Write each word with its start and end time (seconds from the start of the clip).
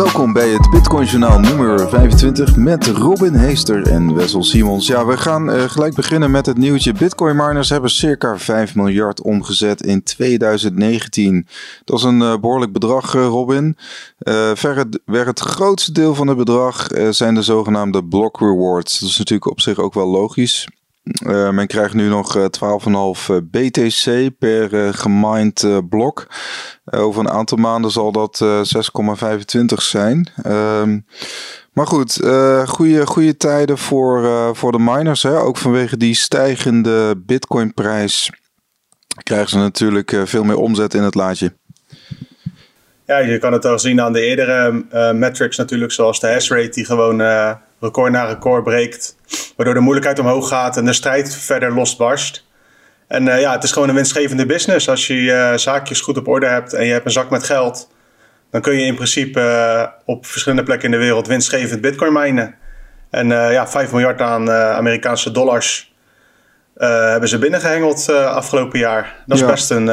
Welkom 0.00 0.32
bij 0.32 0.48
het 0.48 0.70
Bitcoin 0.70 1.06
Journaal 1.06 1.40
nummer 1.40 1.88
25 1.88 2.56
met 2.56 2.86
Robin 2.86 3.34
Heester 3.34 3.86
en 3.86 4.14
Wessel 4.14 4.42
Simons. 4.42 4.86
Ja, 4.86 5.06
we 5.06 5.16
gaan 5.16 5.50
uh, 5.50 5.62
gelijk 5.62 5.94
beginnen 5.94 6.30
met 6.30 6.46
het 6.46 6.56
nieuwtje. 6.56 6.92
Bitcoin 6.92 7.36
miners 7.36 7.68
hebben 7.68 7.90
circa 7.90 8.38
5 8.38 8.74
miljard 8.74 9.22
omgezet 9.22 9.82
in 9.82 10.02
2019. 10.02 11.46
Dat 11.84 11.98
is 11.98 12.04
een 12.04 12.20
uh, 12.20 12.36
behoorlijk 12.36 12.72
bedrag, 12.72 13.14
uh, 13.14 13.26
Robin. 13.26 13.76
verder 14.54 15.26
het 15.26 15.40
grootste 15.40 15.92
deel 15.92 16.14
van 16.14 16.28
het 16.28 16.36
bedrag 16.36 16.86
zijn 17.10 17.34
de 17.34 17.42
zogenaamde 17.42 18.04
block 18.04 18.40
rewards. 18.40 19.00
Dat 19.00 19.08
is 19.08 19.18
natuurlijk 19.18 19.50
op 19.50 19.60
zich 19.60 19.78
ook 19.78 19.94
wel 19.94 20.08
logisch. 20.08 20.66
Uh, 21.02 21.50
men 21.50 21.66
krijgt 21.66 21.94
nu 21.94 22.08
nog 22.08 22.38
12,5 22.38 22.42
BTC 23.50 24.30
per 24.38 24.72
uh, 24.72 24.88
gemined 24.92 25.62
uh, 25.62 25.78
blok. 25.88 26.26
over 26.84 27.20
een 27.20 27.30
aantal 27.30 27.58
maanden 27.58 27.90
zal 27.90 28.12
dat 28.12 28.44
6,25 28.44 29.74
zijn. 29.74 30.30
Ehm, 30.42 30.98
maar 31.72 31.86
goed, 31.86 32.20
goede, 32.66 33.06
goede 33.06 33.36
tijden 33.36 33.78
voor, 33.78 34.56
voor 34.56 34.72
de 34.72 34.78
miners. 34.78 35.22
Hè? 35.22 35.38
Ook 35.38 35.56
vanwege 35.56 35.96
die 35.96 36.14
stijgende 36.14 37.22
Bitcoin-prijs 37.26 38.30
krijgen 39.22 39.48
ze 39.48 39.58
natuurlijk 39.58 40.16
veel 40.24 40.44
meer 40.44 40.56
omzet 40.56 40.94
in 40.94 41.02
het 41.02 41.14
laadje. 41.14 41.52
Ja, 43.06 43.18
je 43.18 43.38
kan 43.38 43.52
het 43.52 43.64
al 43.64 43.78
zien 43.78 44.00
aan 44.00 44.12
de 44.12 44.20
eerdere 44.20 44.84
metrics 45.14 45.56
natuurlijk, 45.56 45.92
zoals 45.92 46.20
de 46.20 46.28
hash 46.28 46.50
rate 46.50 46.70
die 46.70 46.84
gewoon 46.84 47.20
record 47.80 48.12
na 48.12 48.24
record 48.24 48.64
breekt. 48.64 49.16
Waardoor 49.56 49.74
de 49.74 49.80
moeilijkheid 49.80 50.18
omhoog 50.18 50.48
gaat 50.48 50.76
en 50.76 50.84
de 50.84 50.92
strijd 50.92 51.36
verder 51.36 51.74
losbarst. 51.74 52.48
En 53.08 53.26
uh, 53.26 53.40
ja, 53.40 53.52
het 53.52 53.62
is 53.62 53.72
gewoon 53.72 53.88
een 53.88 53.94
winstgevende 53.94 54.46
business. 54.46 54.88
Als 54.88 55.06
je 55.06 55.14
uh, 55.14 55.54
zaakjes 55.54 56.00
goed 56.00 56.16
op 56.16 56.28
orde 56.28 56.46
hebt 56.46 56.72
en 56.72 56.84
je 56.84 56.92
hebt 56.92 57.04
een 57.04 57.10
zak 57.10 57.30
met 57.30 57.44
geld, 57.44 57.90
dan 58.50 58.60
kun 58.60 58.74
je 58.74 58.84
in 58.84 58.94
principe 58.94 59.40
uh, 59.40 59.86
op 60.04 60.26
verschillende 60.26 60.64
plekken 60.64 60.92
in 60.92 60.98
de 60.98 61.04
wereld 61.04 61.26
winstgevend 61.26 61.80
bitcoin 61.80 62.12
minen. 62.12 62.54
En 63.10 63.28
ja, 63.28 63.68
5 63.68 63.92
miljard 63.92 64.20
aan 64.20 64.50
Amerikaanse 64.50 65.30
dollars 65.30 65.94
hebben 66.74 67.28
ze 67.28 67.38
binnengehengeld 67.38 68.08
afgelopen 68.10 68.78
jaar. 68.78 69.22
Dat 69.26 69.36
is 69.36 69.42
ja. 69.42 69.50
best 69.50 69.70
een 69.70 69.88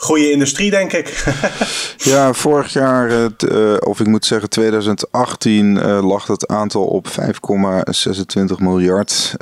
goede 0.00 0.30
industrie, 0.30 0.70
denk 0.70 0.92
ik. 0.92 1.24
ja, 2.12 2.32
vorig 2.32 2.72
jaar, 2.72 3.10
uh, 3.10 3.76
of 3.80 4.00
ik 4.00 4.06
moet 4.06 4.26
zeggen 4.26 4.48
2018, 4.48 5.76
uh, 5.76 5.96
eh, 5.96 6.06
lag 6.06 6.26
het 6.26 6.48
aantal 6.48 6.84
op 6.84 7.08
5,26 7.08 8.58
miljard. 8.58 9.34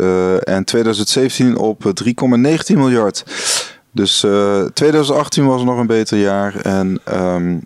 En 0.42 0.64
2017 0.64 1.56
op 1.56 1.84
3,19 1.84 2.76
miljard. 2.76 3.24
Dus 3.92 4.26
2018 4.72 5.46
was 5.46 5.62
nog 5.62 5.78
een 5.78 5.86
beter 5.86 6.18
jaar. 6.18 6.60
En 6.60 7.00
um, 7.12 7.64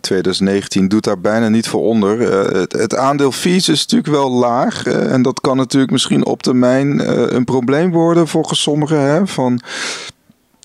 2019 0.00 0.88
doet 0.88 1.04
daar 1.04 1.20
bijna 1.20 1.48
niet 1.48 1.68
voor 1.68 1.80
onder. 1.80 2.20
Het, 2.56 2.72
het, 2.72 2.96
aandeel 2.96 3.32
fees 3.32 3.68
is 3.68 3.80
natuurlijk 3.80 4.12
wel 4.12 4.30
laag. 4.30 4.86
en 4.86 5.22
dat 5.22 5.40
kan 5.40 5.56
natuurlijk 5.56 5.92
misschien 5.92 6.24
op 6.24 6.42
termijn 6.42 7.08
een 7.34 7.44
probleem 7.44 7.90
worden 7.90 8.28
voor 8.28 8.48
sommigen. 8.50 9.00
Hè, 9.00 9.26
van 9.26 9.60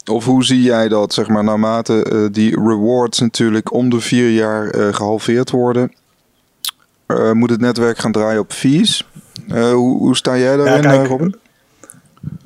of 0.09 0.25
hoe 0.25 0.43
zie 0.43 0.61
jij 0.61 0.87
dat, 0.87 1.13
zeg 1.13 1.27
maar, 1.27 1.43
naarmate 1.43 2.05
uh, 2.11 2.27
die 2.31 2.67
rewards 2.67 3.19
natuurlijk 3.19 3.73
om 3.73 3.89
de 3.89 3.99
vier 3.99 4.29
jaar 4.29 4.75
uh, 4.75 4.93
gehalveerd 4.93 5.51
worden? 5.51 5.93
Uh, 7.07 7.31
moet 7.31 7.49
het 7.49 7.59
netwerk 7.59 7.97
gaan 7.97 8.11
draaien 8.11 8.39
op 8.39 8.51
fees? 8.51 9.07
hoe, 9.47 9.97
hoe, 9.97 10.15
sta 10.15 10.37
jij 10.37 10.55
daarin, 10.55 10.81
ja, 10.81 10.89
kijk, 10.89 11.07
Robin? 11.07 11.35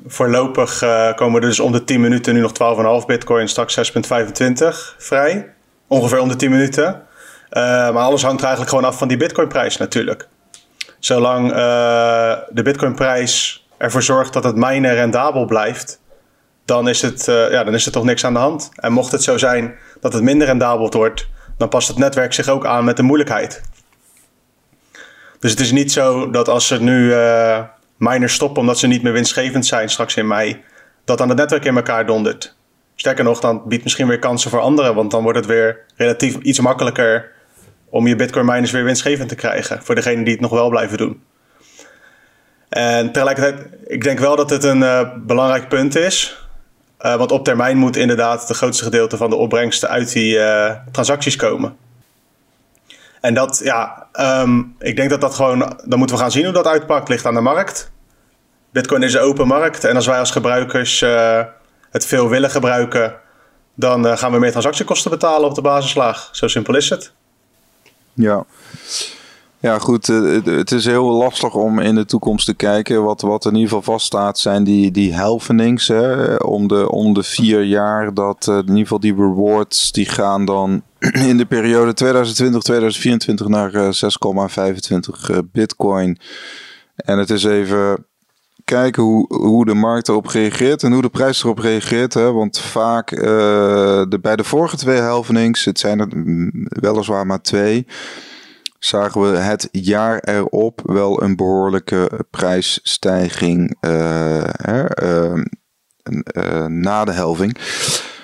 Voorlopig 0.06 0.82
komen 1.14 1.42
er 1.42 1.48
dus 1.48 1.60
om 1.60 1.72
de 1.72 1.84
10 1.84 2.00
minuten 2.00 2.34
nu 2.34 2.40
nog 2.40 2.52
12,5 3.02 3.06
bitcoin, 3.06 3.48
straks 3.48 3.92
6,25 3.92 4.68
vrij. 4.98 5.52
Ongeveer 5.86 6.20
om 6.20 6.28
de 6.28 6.36
10 6.36 6.50
minuten. 6.50 7.02
maar 7.50 7.92
alles 7.92 8.22
hangt 8.22 8.40
er 8.40 8.46
eigenlijk 8.46 8.74
gewoon 8.74 8.90
af 8.90 8.98
van 8.98 9.08
die 9.08 9.16
bitcoinprijs 9.16 9.76
natuurlijk. 9.76 10.28
Zolang 10.98 11.48
de 12.50 12.62
bitcoinprijs 12.62 13.66
ervoor 13.76 14.02
zorgt 14.02 14.32
dat 14.32 14.44
het 14.44 14.56
minen 14.56 14.94
rendabel 14.94 15.44
blijft, 15.44 16.00
dan 16.64 16.88
is, 16.88 17.02
het, 17.02 17.28
uh, 17.28 17.50
ja, 17.50 17.64
dan 17.64 17.74
is 17.74 17.86
er 17.86 17.92
toch 17.92 18.04
niks 18.04 18.24
aan 18.24 18.32
de 18.32 18.38
hand. 18.38 18.70
En 18.74 18.92
mocht 18.92 19.12
het 19.12 19.22
zo 19.22 19.38
zijn 19.38 19.74
dat 20.00 20.12
het 20.12 20.22
minder 20.22 20.46
rendabel 20.46 20.90
wordt, 20.90 21.28
dan 21.56 21.68
past 21.68 21.88
het 21.88 21.98
netwerk 21.98 22.32
zich 22.32 22.48
ook 22.48 22.66
aan 22.66 22.84
met 22.84 22.96
de 22.96 23.02
moeilijkheid. 23.02 23.62
Dus 25.38 25.50
het 25.50 25.60
is 25.60 25.72
niet 25.72 25.92
zo 25.92 26.30
dat 26.30 26.48
als 26.48 26.70
er 26.70 26.82
nu 26.82 27.10
uh, 27.10 27.62
miners 27.96 28.34
stoppen 28.34 28.60
omdat 28.60 28.78
ze 28.78 28.86
niet 28.86 29.02
meer 29.02 29.12
winstgevend 29.12 29.66
zijn 29.66 29.88
straks 29.88 30.16
in 30.16 30.26
mei, 30.26 30.62
dat 31.04 31.18
dan 31.18 31.28
het 31.28 31.38
netwerk 31.38 31.64
in 31.64 31.76
elkaar 31.76 32.06
dondert. 32.06 32.56
Sterker 32.94 33.24
nog, 33.24 33.40
dan 33.40 33.62
biedt 33.66 33.82
misschien 33.82 34.08
weer 34.08 34.18
kansen 34.18 34.50
voor 34.50 34.60
anderen, 34.60 34.94
want 34.94 35.10
dan 35.10 35.22
wordt 35.22 35.38
het 35.38 35.46
weer 35.46 35.84
relatief 35.96 36.36
iets 36.36 36.60
makkelijker 36.60 37.30
om 37.88 38.06
je 38.06 38.16
Bitcoin 38.16 38.46
miners 38.46 38.70
weer 38.70 38.84
winstgevend 38.84 39.28
te 39.28 39.34
krijgen. 39.34 39.82
Voor 39.82 39.94
degenen 39.94 40.24
die 40.24 40.32
het 40.32 40.42
nog 40.42 40.50
wel 40.50 40.68
blijven 40.68 40.98
doen. 40.98 41.22
En 42.68 43.12
tegelijkertijd, 43.12 43.66
ik 43.86 44.02
denk 44.02 44.18
wel 44.18 44.36
dat 44.36 44.50
het 44.50 44.64
een 44.64 44.80
uh, 44.80 45.08
belangrijk 45.18 45.68
punt 45.68 45.96
is. 45.96 46.41
Uh, 47.02 47.16
want 47.16 47.32
op 47.32 47.44
termijn 47.44 47.76
moet 47.76 47.96
inderdaad 47.96 48.48
het 48.48 48.56
grootste 48.56 48.84
gedeelte 48.84 49.16
van 49.16 49.30
de 49.30 49.36
opbrengsten 49.36 49.88
uit 49.88 50.12
die 50.12 50.36
uh, 50.36 50.70
transacties 50.92 51.36
komen. 51.36 51.76
En 53.20 53.34
dat, 53.34 53.60
ja, 53.64 54.06
um, 54.20 54.76
ik 54.78 54.96
denk 54.96 55.10
dat 55.10 55.20
dat 55.20 55.34
gewoon, 55.34 55.58
dan 55.84 55.98
moeten 55.98 56.16
we 56.16 56.22
gaan 56.22 56.30
zien 56.30 56.44
hoe 56.44 56.52
dat 56.52 56.66
uitpakt, 56.66 57.08
ligt 57.08 57.26
aan 57.26 57.34
de 57.34 57.40
markt. 57.40 57.90
Bitcoin 58.70 59.02
is 59.02 59.14
een 59.14 59.20
open 59.20 59.46
markt 59.46 59.84
en 59.84 59.96
als 59.96 60.06
wij 60.06 60.18
als 60.18 60.30
gebruikers 60.30 61.00
uh, 61.00 61.40
het 61.90 62.06
veel 62.06 62.28
willen 62.28 62.50
gebruiken, 62.50 63.14
dan 63.74 64.18
gaan 64.18 64.32
we 64.32 64.38
meer 64.38 64.50
transactiekosten 64.50 65.10
betalen 65.10 65.48
op 65.48 65.54
de 65.54 65.60
basislaag. 65.60 66.28
Zo 66.32 66.48
simpel 66.48 66.76
is 66.76 66.88
het. 66.88 67.12
Ja. 68.12 68.44
Ja, 69.62 69.78
goed. 69.78 70.08
Eh, 70.08 70.44
het 70.44 70.72
is 70.72 70.84
heel 70.84 71.12
lastig 71.12 71.54
om 71.54 71.78
in 71.78 71.94
de 71.94 72.04
toekomst 72.04 72.46
te 72.46 72.54
kijken. 72.54 73.02
Wat, 73.02 73.20
wat 73.20 73.44
in 73.44 73.54
ieder 73.54 73.68
geval 73.68 73.82
vaststaat 73.82 74.38
zijn 74.38 74.64
die, 74.64 74.90
die 74.90 75.14
helvenings. 75.14 75.88
Hè, 75.88 76.34
om, 76.34 76.68
de, 76.68 76.90
om 76.90 77.14
de 77.14 77.22
vier 77.22 77.62
jaar 77.62 78.14
dat 78.14 78.46
uh, 78.48 78.56
in 78.56 78.60
ieder 78.62 78.82
geval 78.82 79.00
die 79.00 79.14
rewards 79.14 79.92
die 79.92 80.06
gaan 80.06 80.44
dan 80.44 80.82
in 81.28 81.36
de 81.36 81.46
periode 81.46 81.94
2020-2024 83.42 83.46
naar 83.46 83.74
uh, 83.74 83.88
6,25 85.38 85.38
bitcoin. 85.52 86.18
En 86.96 87.18
het 87.18 87.30
is 87.30 87.44
even 87.44 88.06
kijken 88.64 89.02
hoe, 89.02 89.36
hoe 89.36 89.64
de 89.64 89.74
markt 89.74 90.08
erop 90.08 90.26
reageert 90.26 90.82
en 90.82 90.92
hoe 90.92 91.02
de 91.02 91.08
prijs 91.08 91.42
erop 91.42 91.58
reageert. 91.58 92.14
Hè? 92.14 92.32
Want 92.32 92.58
vaak 92.58 93.08
de, 93.10 94.18
bij 94.22 94.36
de 94.36 94.44
vorige 94.44 94.76
twee 94.76 95.00
helvenings, 95.00 95.64
het 95.64 95.78
zijn 95.78 96.00
er 96.00 96.08
weliswaar 96.80 97.26
maar 97.26 97.42
twee 97.42 97.86
zagen 98.84 99.20
we 99.20 99.36
het 99.38 99.68
jaar 99.72 100.18
erop 100.18 100.80
wel 100.84 101.22
een 101.22 101.36
behoorlijke 101.36 102.10
prijsstijging 102.30 103.76
uh, 103.80 104.44
uh, 104.68 105.34
uh, 106.36 106.66
na 106.66 107.04
de 107.04 107.12
helving. 107.12 107.56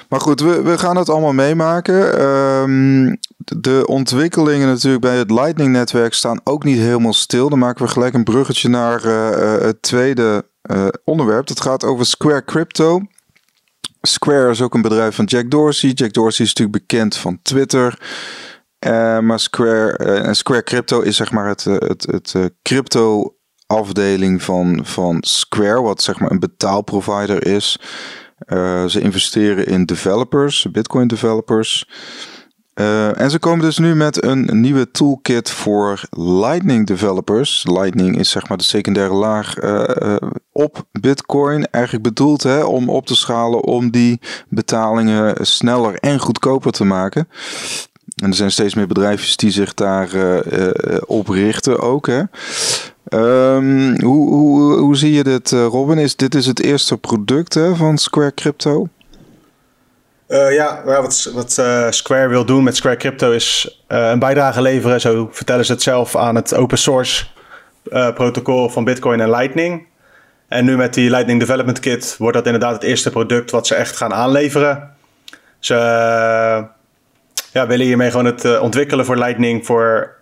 Maar 0.09 0.21
goed, 0.21 0.41
we, 0.41 0.63
we 0.63 0.79
gaan 0.79 0.97
het 0.97 1.09
allemaal 1.09 1.33
meemaken. 1.33 2.23
Um, 2.23 3.19
de 3.37 3.87
ontwikkelingen 3.87 4.69
natuurlijk 4.69 5.03
bij 5.03 5.17
het 5.17 5.31
Lightning-netwerk 5.31 6.15
staan 6.15 6.41
ook 6.45 6.65
niet 6.65 6.79
helemaal 6.79 7.13
stil. 7.13 7.49
Dan 7.49 7.59
maken 7.59 7.85
we 7.85 7.91
gelijk 7.91 8.15
een 8.15 8.25
bruggetje 8.25 8.69
naar 8.69 9.05
uh, 9.05 9.31
het 9.61 9.83
tweede 9.83 10.45
onderwerp. 11.05 11.49
Het 11.49 11.61
gaat 11.61 11.85
over 11.85 12.07
Square 12.07 12.45
Crypto. 12.45 13.03
Square 14.01 14.51
is 14.51 14.63
ook 14.63 14.75
een 14.75 14.83
bedrijf 14.83 15.15
van 15.15 15.25
Jack 15.25 15.51
Dorsey. 15.51 15.91
Jack 15.91 16.13
Dorsey 16.13 16.45
is 16.45 16.53
natuurlijk 16.55 16.89
bekend 16.89 17.17
van 17.17 17.39
Twitter. 17.43 17.99
Uh, 18.87 19.19
maar 19.19 19.41
Square, 19.41 20.23
uh, 20.27 20.33
Square 20.33 20.63
Crypto 20.63 21.01
is 21.01 21.17
zeg 21.17 21.31
maar 21.31 21.49
het, 21.49 21.67
eh, 21.67 21.75
het, 21.79 22.07
het 22.11 22.53
crypto 22.63 23.35
afdeling 23.67 24.43
van, 24.43 24.81
van 24.83 25.17
Square, 25.21 25.83
wat 25.83 26.03
zeg 26.03 26.19
maar 26.19 26.31
een 26.31 26.39
betaalprovider 26.39 27.47
is. 27.47 27.79
ze 28.87 29.01
investeren 29.01 29.67
in 29.67 29.85
developers, 29.85 30.67
Bitcoin 30.73 31.09
developers. 31.09 31.89
en 33.15 33.31
ze 33.31 33.39
komen 33.39 33.65
dus 33.65 33.79
nu 33.79 33.95
met 33.95 34.25
een 34.25 34.61
nieuwe 34.61 34.91
toolkit 34.91 35.51
voor 35.51 36.01
Lightning 36.11 36.87
developers. 36.87 37.65
Lightning 37.71 38.19
is 38.19 38.31
zeg 38.31 38.49
maar 38.49 38.59
de 38.59 38.65
secundaire 38.65 39.15
laag 39.15 39.55
op 40.53 40.85
Bitcoin. 41.01 41.71
Eigenlijk 41.71 42.05
bedoeld 42.05 42.43
hè, 42.43 42.65
om 42.65 42.89
op 42.89 43.07
te 43.07 43.17
schalen 43.17 43.65
om 43.65 43.91
die 43.91 44.21
betalingen 44.49 45.47
sneller 45.47 45.95
en 45.95 46.19
goedkoper 46.19 46.73
te 46.73 46.85
maken. 46.85 47.29
En 48.23 48.29
er 48.29 48.35
zijn 48.35 48.51
steeds 48.51 48.75
meer 48.75 48.87
bedrijfjes 48.87 49.37
die 49.37 49.51
zich 49.51 49.75
daar 49.75 50.15
uh, 50.15 50.39
op 51.07 51.29
richten 51.29 51.81
ook. 51.81 52.07
Hè? 52.07 52.23
Um, 53.11 54.01
hoe, 54.01 54.31
hoe, 54.31 54.77
hoe 54.77 54.97
zie 54.97 55.13
je 55.13 55.25
dit, 55.25 55.51
Robin? 55.51 55.99
Is, 55.99 56.17
dit 56.17 56.35
is 56.35 56.47
het 56.47 56.61
eerste 56.61 56.97
product 56.97 57.55
hè, 57.55 57.75
van 57.75 57.99
Square 57.99 58.35
Crypto? 58.35 58.89
Ja, 60.29 60.83
wat, 60.85 61.31
wat 61.35 61.53
Square 61.95 62.29
wil 62.29 62.45
doen 62.45 62.63
met 62.63 62.77
Square 62.77 62.97
Crypto 62.97 63.31
is 63.31 63.81
een 63.87 64.19
bijdrage 64.19 64.63
leveren, 64.63 65.01
zo 65.01 65.29
vertellen 65.33 65.65
ze 65.65 65.73
het 65.73 65.83
zelf, 65.83 66.17
aan 66.17 66.35
het 66.35 66.55
open 66.55 66.79
source 66.79 67.27
protocol 68.15 68.69
van 68.69 68.85
Bitcoin 68.85 69.21
en 69.21 69.31
Lightning. 69.31 69.87
En 70.49 70.65
nu 70.65 70.77
met 70.77 70.95
die 70.95 71.11
Lightning 71.11 71.41
Development 71.41 71.81
Kit 71.81 72.15
wordt 72.19 72.37
dat 72.37 72.47
inderdaad 72.47 72.73
het 72.73 72.83
eerste 72.83 73.11
product 73.11 73.51
wat 73.51 73.67
ze 73.67 73.75
echt 73.75 73.97
gaan 73.97 74.13
aanleveren. 74.13 74.91
Ze 75.59 75.75
ja, 77.59 77.67
willen 77.67 77.87
hiermee 77.87 78.11
gewoon 78.11 78.25
het 78.25 78.61
ontwikkelen 78.61 79.05
voor 79.05 79.17
Lightning 79.17 79.67
voor 79.67 80.15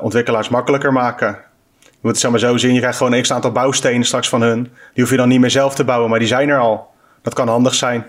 ontwikkelaars 0.00 0.48
makkelijker 0.48 0.92
maken. 0.92 1.38
Je 1.80 2.08
moet 2.08 2.10
het 2.10 2.20
zeg 2.20 2.40
zo 2.40 2.56
zien, 2.56 2.74
je 2.74 2.80
krijgt 2.80 2.96
gewoon 2.96 3.12
een 3.12 3.22
x-aantal 3.22 3.52
bouwstenen 3.52 4.04
straks 4.04 4.28
van 4.28 4.42
hun. 4.42 4.62
Die 4.62 5.02
hoef 5.02 5.10
je 5.10 5.16
dan 5.16 5.28
niet 5.28 5.40
meer 5.40 5.50
zelf 5.50 5.74
te 5.74 5.84
bouwen, 5.84 6.10
maar 6.10 6.18
die 6.18 6.28
zijn 6.28 6.48
er 6.48 6.58
al. 6.58 6.90
Dat 7.22 7.34
kan 7.34 7.48
handig 7.48 7.74
zijn. 7.74 8.06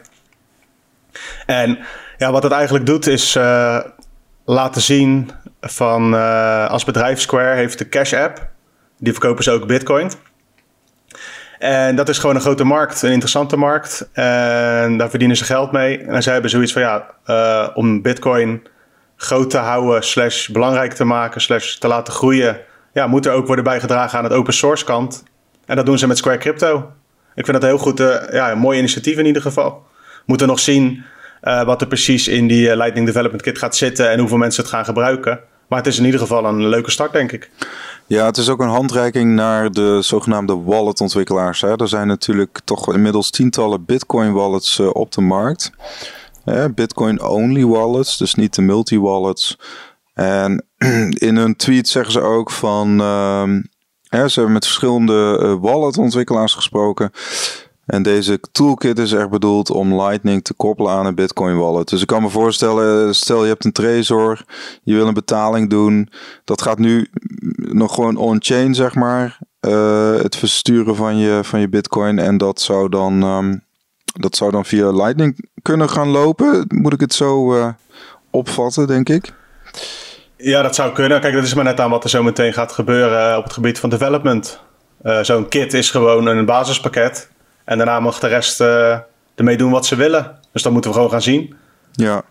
En 1.46 1.80
ja, 2.18 2.32
wat 2.32 2.44
het 2.44 2.52
eigenlijk 2.52 2.86
doet 2.86 3.08
is 3.08 3.36
uh, 3.36 3.80
laten 4.46 4.82
zien 4.82 5.32
van 5.62 6.14
als 6.70 6.84
bedrijf 6.84 7.20
Square 7.20 7.56
heeft 7.56 7.78
de 7.78 7.90
Cash 7.90 8.14
App. 8.14 8.48
Die 9.00 9.12
verkopen 9.12 9.44
ze 9.44 9.52
ook 9.52 9.68
Bitcoin. 9.68 10.12
En 11.64 11.96
dat 11.96 12.10
is 12.10 12.18
gewoon 12.18 12.36
een 12.36 12.42
grote 12.42 12.64
markt, 12.64 13.02
een 13.02 13.12
interessante 13.12 13.58
markt. 13.58 14.10
En 14.14 14.98
daar 14.98 15.10
verdienen 15.10 15.38
ze 15.38 15.44
geld 15.44 15.72
mee. 15.72 15.98
En 15.98 16.24
zij 16.24 16.34
hebben 16.34 16.52
zoiets 16.52 16.74
van 16.74 16.82
ja, 16.82 17.06
uh, 17.28 17.68
om 17.74 18.02
Bitcoin 18.02 18.64
groot 19.16 19.50
te 19.50 19.58
houden, 19.58 20.04
slash 20.04 20.48
belangrijk 20.48 20.94
te 20.94 21.04
maken, 21.04 21.42
slash 21.42 21.76
te 21.76 21.88
laten 21.88 22.14
groeien 22.14 22.58
ja, 22.94 23.08
moet 23.08 23.26
er 23.26 23.32
ook 23.32 23.46
worden 23.46 23.64
bijgedragen 23.64 24.18
aan 24.18 24.24
het 24.24 24.34
open 24.34 24.54
source 24.54 24.86
kant. 24.86 25.24
En 25.66 25.76
dat 25.76 25.86
doen 25.86 25.98
ze 25.98 26.08
met 26.08 26.18
Square 26.18 26.38
Crypto. 26.38 26.92
Ik 27.36 27.46
vind 27.46 27.62
dat 27.62 27.64
een 27.64 27.76
heel 27.76 27.78
goed, 27.78 28.00
uh, 28.00 28.16
ja, 28.32 28.52
een 28.52 28.58
mooi 28.58 28.78
initiatief 28.78 29.18
in 29.18 29.26
ieder 29.26 29.42
geval. 29.42 29.86
Moeten 30.26 30.48
nog 30.48 30.60
zien 30.60 31.04
uh, 31.44 31.64
wat 31.64 31.82
er 31.82 31.88
precies 31.88 32.28
in 32.28 32.48
die 32.48 32.76
Lightning 32.76 33.06
Development 33.06 33.44
Kit 33.44 33.58
gaat 33.58 33.76
zitten 33.76 34.10
en 34.10 34.20
hoeveel 34.20 34.38
mensen 34.38 34.64
het 34.64 34.72
gaan 34.72 34.86
gebruiken. 34.86 35.40
Maar 35.68 35.80
het 35.80 35.88
is 35.88 35.98
in 35.98 36.06
ieder 36.06 36.20
geval 36.20 36.46
een 36.46 36.68
leuke 36.68 36.92
start, 36.92 37.14
denk 37.14 37.32
ik. 37.32 37.50
Ja, 38.08 38.26
het 38.26 38.38
is 38.38 38.50
ook 38.50 38.62
een 38.62 38.70
handreiking 38.70 39.36
naar 39.36 39.72
de 39.72 40.02
zogenaamde 40.02 40.56
wallet-ontwikkelaars. 40.56 41.62
Er 41.62 41.88
zijn 41.88 42.08
natuurlijk 42.08 42.60
toch 42.64 42.94
inmiddels 42.94 43.30
tientallen 43.30 43.86
Bitcoin-wallets 43.86 44.80
op 44.80 45.12
de 45.12 45.22
markt. 45.22 45.72
Bitcoin-only 46.76 47.66
wallets, 47.66 48.18
dus 48.18 48.36
niet 48.36 48.56
de 48.56 48.62
multi-wallets. 48.62 49.58
En 50.14 50.66
in 51.30 51.36
een 51.36 51.56
tweet 51.56 51.88
zeggen 51.88 52.12
ze 52.12 52.22
ook 52.22 52.52
van. 52.52 53.02
Uh, 53.02 53.48
ze 54.10 54.34
hebben 54.34 54.54
met 54.54 54.66
verschillende 54.66 55.40
uh, 55.44 55.56
wallet-ontwikkelaars 55.62 56.54
gesproken. 56.54 57.12
En 57.86 58.04
deze 58.04 58.40
toolkit 58.52 59.00
is 59.00 59.12
echt 59.12 59.30
bedoeld 59.30 59.70
om 59.70 60.02
Lightning 60.02 60.44
te 60.44 60.54
koppelen 60.54 60.92
aan 60.92 61.06
een 61.06 61.16
Bitcoin 61.16 61.58
wallet. 61.58 61.90
Dus 61.90 62.02
ik 62.02 62.08
kan 62.08 62.22
me 62.22 62.30
voorstellen, 62.30 63.16
stel 63.16 63.42
je 63.44 63.50
hebt 63.50 63.66
een 63.66 63.72
Trezor, 63.72 64.46
je 64.84 64.94
wil 64.94 65.08
een 65.08 65.14
betaling 65.14 65.70
doen. 65.70 66.10
Dat 66.44 66.62
gaat 66.62 66.80
nu 66.80 67.10
nog 67.74 67.94
gewoon 67.94 68.18
on-chain, 68.18 68.76
zeg 68.76 68.96
maar. 68.96 69.40
Uh, 69.68 70.16
het 70.16 70.36
versturen 70.36 70.96
van 70.96 71.18
je, 71.18 71.40
van 71.44 71.60
je 71.60 71.70
Bitcoin. 71.70 72.20
En 72.20 72.38
dat 72.38 72.62
zou 72.62 72.90
dan, 72.90 73.24
um, 73.24 73.64
dat 74.20 74.36
zou 74.36 74.52
dan 74.52 74.66
via 74.66 74.92
Lightning 74.92 75.50
kunnen 75.62 75.90
gaan 75.90 76.08
lopen. 76.08 76.66
Moet 76.68 76.94
ik 76.94 77.00
het 77.00 77.14
zo 77.14 77.56
uh, 77.58 77.68
opvatten, 78.30 78.88
denk 78.88 79.10
ik? 79.10 79.34
Ja, 80.38 80.62
dat 80.62 80.76
zou 80.76 80.94
kunnen. 80.94 81.22
Kijk, 81.22 81.34
dat 81.34 81.44
is 81.44 81.54
maar 81.54 81.64
net 81.64 81.80
aan 81.80 81.90
wat 81.90 82.04
er 82.04 82.10
zo 82.10 82.24
meteen 82.24 82.54
gaat 82.54 82.72
gebeuren 82.72 83.32
eh, 83.32 83.38
op 83.38 83.44
het 83.44 83.54
gebied 83.54 83.80
van 83.80 83.90
development. 83.90 84.60
Uh, 85.04 85.20
Zo'n 85.22 85.48
kit 85.48 85.74
is 85.74 85.90
gewoon 85.90 86.26
een 86.26 86.46
basispakket. 86.46 87.30
En 87.66 87.78
daarna 87.78 88.00
mag 88.00 88.20
de 88.20 88.28
rest 88.28 88.60
ermee 89.36 89.58
doen 89.58 89.72
wat 89.72 89.86
ze 89.86 89.96
willen. 89.96 90.40
Dus 90.52 90.64
dat 90.64 90.72
moeten 90.72 90.92
we 90.92 90.98
gewoon 90.98 91.12
gaan 91.12 91.22
zien. 91.22 91.56
Ja. 91.92 92.24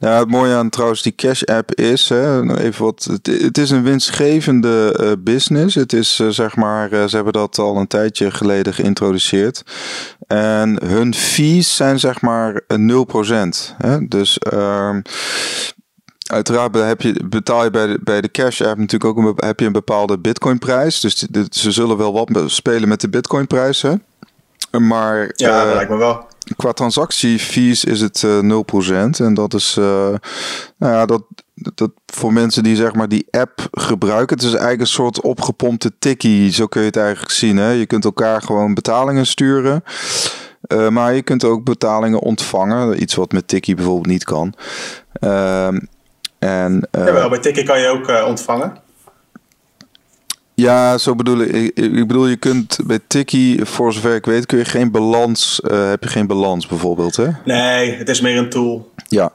Ja, 0.00 0.18
het 0.18 0.30
mooie 0.30 0.54
aan 0.54 0.68
trouwens 0.68 1.02
die 1.02 1.14
Cash 1.14 1.42
App 1.42 1.74
is, 1.74 2.08
hè, 2.08 2.56
even 2.58 2.84
wat, 2.84 3.08
het, 3.10 3.26
het 3.26 3.58
is 3.58 3.70
een 3.70 3.82
winstgevende 3.82 4.96
uh, 5.00 5.12
business. 5.18 5.74
Het 5.74 5.92
is 5.92 6.18
uh, 6.18 6.28
zeg 6.28 6.56
maar, 6.56 6.92
uh, 6.92 7.04
ze 7.04 7.14
hebben 7.14 7.32
dat 7.32 7.58
al 7.58 7.76
een 7.76 7.86
tijdje 7.86 8.30
geleden 8.30 8.74
geïntroduceerd. 8.74 9.62
En 10.26 10.84
hun 10.84 11.14
fees 11.14 11.76
zijn 11.76 11.98
zeg 11.98 12.20
maar 12.20 12.62
0%. 12.62 12.66
Hè? 13.76 14.08
Dus 14.08 14.38
ehm, 14.38 15.00
Uiteraard 16.30 16.74
heb 16.74 17.00
je, 17.00 17.24
betaal 17.24 17.64
je 17.64 17.70
bij 17.70 17.86
de, 17.86 17.98
bij 18.02 18.20
de 18.20 18.30
Cash 18.30 18.60
App 18.60 18.78
natuurlijk 18.78 19.18
ook 19.18 19.24
een, 19.24 19.46
heb 19.46 19.60
je 19.60 19.66
een 19.66 19.72
bepaalde 19.72 20.18
Bitcoin 20.18 20.58
prijs. 20.58 21.00
Dus 21.00 21.26
ze 21.50 21.70
zullen 21.70 21.96
wel 21.96 22.12
wat 22.12 22.50
spelen 22.50 22.88
met 22.88 23.00
de 23.00 23.08
Bitcoin 23.08 23.46
prijzen. 23.46 24.02
Maar 24.78 25.32
ja, 25.36 25.64
dat 25.64 25.74
lijkt 25.74 25.90
me 25.90 25.96
wel. 25.96 26.26
Qua 26.56 26.72
transactiefees 26.72 27.84
is 27.84 28.00
het 28.00 28.22
uh, 28.22 28.62
0%. 29.16 29.24
En 29.24 29.34
dat 29.34 29.54
is, 29.54 29.76
uh, 29.78 29.84
nou 30.76 30.92
ja, 30.92 31.06
dat, 31.06 31.22
dat 31.54 31.90
voor 32.06 32.32
mensen 32.32 32.62
die 32.62 32.76
zeg 32.76 32.94
maar 32.94 33.08
die 33.08 33.26
app 33.30 33.68
gebruiken. 33.70 34.36
Het 34.36 34.44
is 34.44 34.52
eigenlijk 34.52 34.80
een 34.80 34.86
soort 34.86 35.20
opgepompte 35.20 35.92
tikkie. 35.98 36.52
Zo 36.52 36.66
kun 36.66 36.80
je 36.80 36.86
het 36.86 36.96
eigenlijk 36.96 37.32
zien. 37.32 37.56
Hè? 37.56 37.70
Je 37.70 37.86
kunt 37.86 38.04
elkaar 38.04 38.42
gewoon 38.42 38.74
betalingen 38.74 39.26
sturen. 39.26 39.84
Uh, 40.68 40.88
maar 40.88 41.14
je 41.14 41.22
kunt 41.22 41.44
ook 41.44 41.64
betalingen 41.64 42.18
ontvangen. 42.18 43.02
Iets 43.02 43.14
wat 43.14 43.32
met 43.32 43.48
Tikkie 43.48 43.74
bijvoorbeeld 43.74 44.06
niet 44.06 44.24
kan. 44.24 44.54
Uh, 45.20 45.66
en, 46.38 46.88
ja, 46.90 47.28
bij 47.28 47.38
Tikkie 47.38 47.64
kan 47.64 47.80
je 47.80 47.88
ook 47.88 48.26
ontvangen. 48.28 48.76
Ja, 50.60 50.98
zo 50.98 51.14
bedoel 51.14 51.40
ik. 51.40 51.70
Ik 51.74 52.06
bedoel, 52.06 52.26
je 52.26 52.36
kunt 52.36 52.78
bij 52.86 52.98
Tikkie, 53.06 53.64
voor 53.64 53.92
zover 53.92 54.14
ik 54.14 54.26
weet, 54.26 54.46
kun 54.46 54.58
je 54.58 54.64
geen 54.64 54.90
balans, 54.90 55.60
uh, 55.70 55.88
heb 55.88 56.02
je 56.02 56.08
geen 56.08 56.26
balans 56.26 56.66
bijvoorbeeld, 56.66 57.16
hè? 57.16 57.28
Nee, 57.44 57.96
het 57.96 58.08
is 58.08 58.20
meer 58.20 58.38
een 58.38 58.50
tool. 58.50 58.92
Ja, 59.08 59.32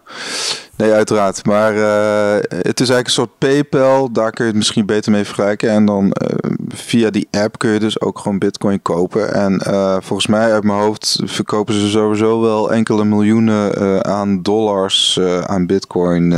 nee, 0.76 0.92
uiteraard. 0.92 1.46
Maar 1.46 1.76
uh, 1.76 2.44
het 2.50 2.80
is 2.80 2.90
eigenlijk 2.90 3.08
een 3.08 3.14
soort 3.14 3.38
PayPal. 3.38 4.12
Daar 4.12 4.32
kun 4.32 4.44
je 4.44 4.50
het 4.50 4.60
misschien 4.60 4.86
beter 4.86 5.12
mee 5.12 5.24
vergelijken. 5.24 5.70
En 5.70 5.86
dan 5.86 6.06
uh, 6.06 6.52
via 6.68 7.10
die 7.10 7.28
app 7.32 7.58
kun 7.58 7.70
je 7.70 7.80
dus 7.80 8.02
ook 8.02 8.20
gewoon 8.20 8.40
Bitcoin 8.40 8.82
kopen. 8.82 9.34
En 9.34 9.62
volgens 10.04 10.28
mij 10.28 10.52
uit 10.52 10.64
mijn 10.64 10.80
hoofd 10.80 11.20
verkopen 11.24 11.74
ze 11.74 11.90
sowieso 11.90 12.42
wel 12.42 12.72
enkele 12.72 13.06
miljoenen 13.06 14.06
aan 14.06 14.42
dollars 14.42 15.20
aan 15.46 15.66
Bitcoin 15.66 16.34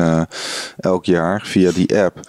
elk 0.78 1.06
jaar 1.06 1.42
via 1.46 1.72
die 1.72 2.00
app. 2.00 2.20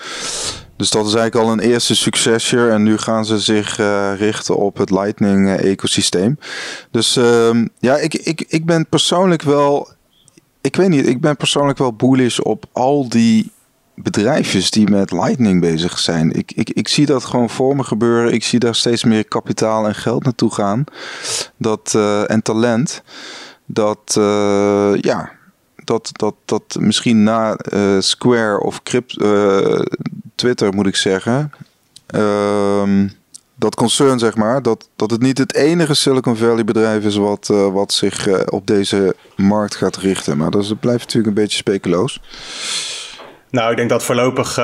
Dus 0.78 0.90
dat 0.90 1.06
is 1.06 1.14
eigenlijk 1.14 1.46
al 1.46 1.52
een 1.52 1.70
eerste 1.70 1.94
succesje. 1.94 2.68
En 2.68 2.82
nu 2.82 2.98
gaan 2.98 3.24
ze 3.24 3.38
zich 3.38 3.78
uh, 3.78 4.12
richten 4.16 4.56
op 4.56 4.76
het 4.76 4.90
Lightning-ecosysteem. 4.90 6.38
Dus 6.90 7.16
uh, 7.16 7.64
ja, 7.78 7.96
ik, 7.96 8.14
ik, 8.14 8.44
ik 8.48 8.66
ben 8.66 8.88
persoonlijk 8.88 9.42
wel. 9.42 9.88
Ik 10.60 10.76
weet 10.76 10.88
niet, 10.88 11.06
ik 11.06 11.20
ben 11.20 11.36
persoonlijk 11.36 11.78
wel 11.78 11.92
bullish 11.92 12.38
op 12.38 12.64
al 12.72 13.08
die 13.08 13.52
bedrijfjes 13.94 14.70
die 14.70 14.90
met 14.90 15.12
Lightning 15.12 15.60
bezig 15.60 15.98
zijn. 15.98 16.32
Ik, 16.32 16.52
ik, 16.54 16.70
ik 16.70 16.88
zie 16.88 17.06
dat 17.06 17.24
gewoon 17.24 17.50
voor 17.50 17.76
me 17.76 17.84
gebeuren. 17.84 18.32
Ik 18.32 18.44
zie 18.44 18.58
daar 18.58 18.74
steeds 18.74 19.04
meer 19.04 19.24
kapitaal 19.24 19.86
en 19.86 19.94
geld 19.94 20.24
naartoe 20.24 20.54
gaan. 20.54 20.84
Dat, 21.56 21.92
uh, 21.96 22.30
en 22.30 22.42
talent. 22.42 23.02
Dat, 23.66 24.12
ja, 25.00 25.30
dat, 25.84 26.10
dat, 26.12 26.34
dat 26.44 26.76
misschien 26.80 27.22
na 27.22 27.58
Square 27.98 28.60
of 28.60 28.82
Crypt, 28.82 29.22
uh, 29.22 29.80
Twitter 30.38 30.74
moet 30.74 30.86
ik 30.86 30.96
zeggen. 30.96 31.52
Um, 32.14 33.16
dat 33.54 33.74
concern, 33.74 34.18
zeg 34.18 34.36
maar, 34.36 34.62
dat, 34.62 34.88
dat 34.96 35.10
het 35.10 35.20
niet 35.20 35.38
het 35.38 35.54
enige 35.54 35.94
Silicon 35.94 36.36
Valley 36.36 36.64
bedrijf 36.64 37.04
is 37.04 37.16
wat, 37.16 37.48
uh, 37.52 37.72
wat 37.72 37.92
zich 37.92 38.46
op 38.50 38.66
deze 38.66 39.14
markt 39.36 39.76
gaat 39.76 39.96
richten. 39.96 40.36
Maar 40.36 40.50
dat, 40.50 40.80
blijft 40.80 41.04
natuurlijk 41.04 41.26
een 41.26 41.42
beetje 41.42 41.56
speculoos. 41.56 42.20
Nou, 43.50 43.70
ik 43.70 43.76
denk 43.76 43.88
dat 43.88 44.04
voorlopig 44.04 44.56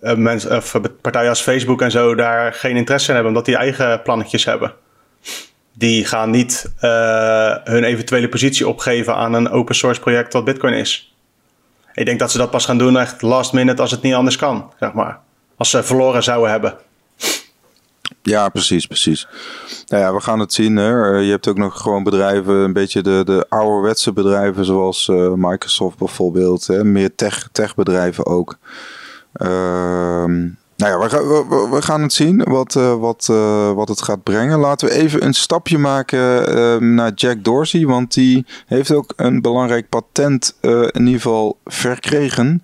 mensen, 0.00 0.56
of 0.56 0.80
partijen 1.00 1.28
als 1.28 1.40
Facebook 1.40 1.82
en 1.82 1.90
zo 1.90 2.14
daar 2.14 2.52
geen 2.52 2.76
interesse 2.76 3.08
in 3.08 3.14
hebben, 3.14 3.32
omdat 3.32 3.46
die 3.46 3.56
eigen 3.56 4.02
plannetjes 4.02 4.44
hebben 4.44 4.74
die 5.80 6.04
gaan 6.04 6.30
niet 6.30 6.72
hun 7.64 7.84
eventuele 7.84 8.28
positie 8.28 8.68
opgeven 8.68 9.14
aan 9.14 9.32
een 9.32 9.50
open 9.50 9.74
source 9.74 10.00
project 10.00 10.32
wat 10.32 10.44
Bitcoin 10.44 10.74
is. 10.74 11.09
Ik 11.94 12.06
denk 12.06 12.18
dat 12.18 12.30
ze 12.30 12.38
dat 12.38 12.50
pas 12.50 12.64
gaan 12.64 12.78
doen 12.78 12.98
echt 12.98 13.22
last 13.22 13.52
minute 13.52 13.82
als 13.82 13.90
het 13.90 14.02
niet 14.02 14.14
anders 14.14 14.36
kan, 14.36 14.72
zeg 14.78 14.92
maar. 14.92 15.18
Als 15.56 15.70
ze 15.70 15.82
verloren 15.82 16.22
zouden 16.22 16.50
hebben. 16.50 16.78
Ja, 18.22 18.48
precies, 18.48 18.86
precies. 18.86 19.28
Nou 19.86 20.02
ja, 20.02 20.14
we 20.14 20.20
gaan 20.20 20.38
het 20.38 20.52
zien. 20.52 20.76
Hè. 20.76 21.06
Je 21.18 21.30
hebt 21.30 21.48
ook 21.48 21.58
nog 21.58 21.80
gewoon 21.80 22.02
bedrijven, 22.02 22.54
een 22.54 22.72
beetje 22.72 23.02
de, 23.02 23.22
de 23.24 23.46
ouderwetse 23.48 24.12
bedrijven, 24.12 24.64
zoals 24.64 25.08
uh, 25.08 25.32
Microsoft 25.34 25.98
bijvoorbeeld. 25.98 26.66
Hè. 26.66 26.84
Meer 26.84 27.14
tech, 27.14 27.48
techbedrijven 27.52 28.26
ook. 28.26 28.58
Uh, 29.34 30.24
nou 30.80 30.92
ja, 30.92 31.08
we, 31.08 31.68
we, 31.70 31.82
gaan 31.82 32.02
het 32.02 32.12
zien 32.12 32.42
wat, 32.42 32.74
uh, 32.74 32.94
wat, 32.94 33.28
uh, 33.30 33.72
wat 33.72 33.88
het 33.88 34.02
gaat 34.02 34.22
brengen. 34.22 34.58
Laten 34.58 34.88
we 34.88 34.94
even 34.94 35.24
een 35.24 35.34
stapje 35.34 35.78
maken 35.78 36.18
uh, 36.56 36.76
naar 36.76 37.12
Jack 37.14 37.44
Dorsey. 37.44 37.86
Want 37.86 38.14
die 38.14 38.46
heeft 38.66 38.92
ook 38.92 39.12
een 39.16 39.40
belangrijk 39.40 39.88
patent 39.88 40.56
in 40.60 41.06
ieder 41.06 41.20
geval 41.20 41.58
verkregen. 41.64 42.62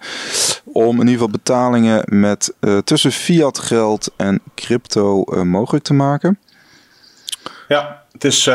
Om 0.64 0.92
in 0.92 0.99
ieder 0.99 1.12
geval 1.12 1.30
betalingen 1.30 2.02
met, 2.06 2.54
tussen 2.85 3.12
fiat 3.12 3.58
geld 3.58 4.11
en 4.16 4.40
crypto 4.54 5.25
mogelijk 5.44 5.85
te 5.85 5.94
maken. 5.94 6.38
Ja, 7.68 8.02
het 8.12 8.25
is 8.25 8.50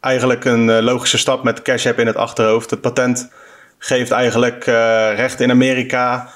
eigenlijk 0.00 0.44
een 0.44 0.82
logische 0.82 1.18
stap 1.18 1.42
met 1.42 1.62
Cash 1.62 1.86
App 1.86 1.98
in 1.98 2.06
het 2.06 2.16
achterhoofd. 2.16 2.70
Het 2.70 2.80
patent 2.80 3.30
geeft 3.78 4.10
eigenlijk 4.10 4.64
recht 5.14 5.40
in 5.40 5.50
Amerika 5.50 6.28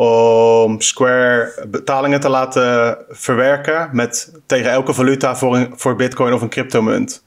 om 0.00 0.80
Square 0.80 1.66
betalingen 1.68 2.20
te 2.20 2.28
laten 2.28 2.98
verwerken 3.08 3.88
met, 3.92 4.32
tegen 4.46 4.70
elke 4.70 4.94
valuta 4.94 5.36
voor, 5.36 5.56
een, 5.56 5.72
voor 5.76 5.96
Bitcoin 5.96 6.32
of 6.32 6.42
een 6.42 6.48
cryptomunt. 6.48 7.24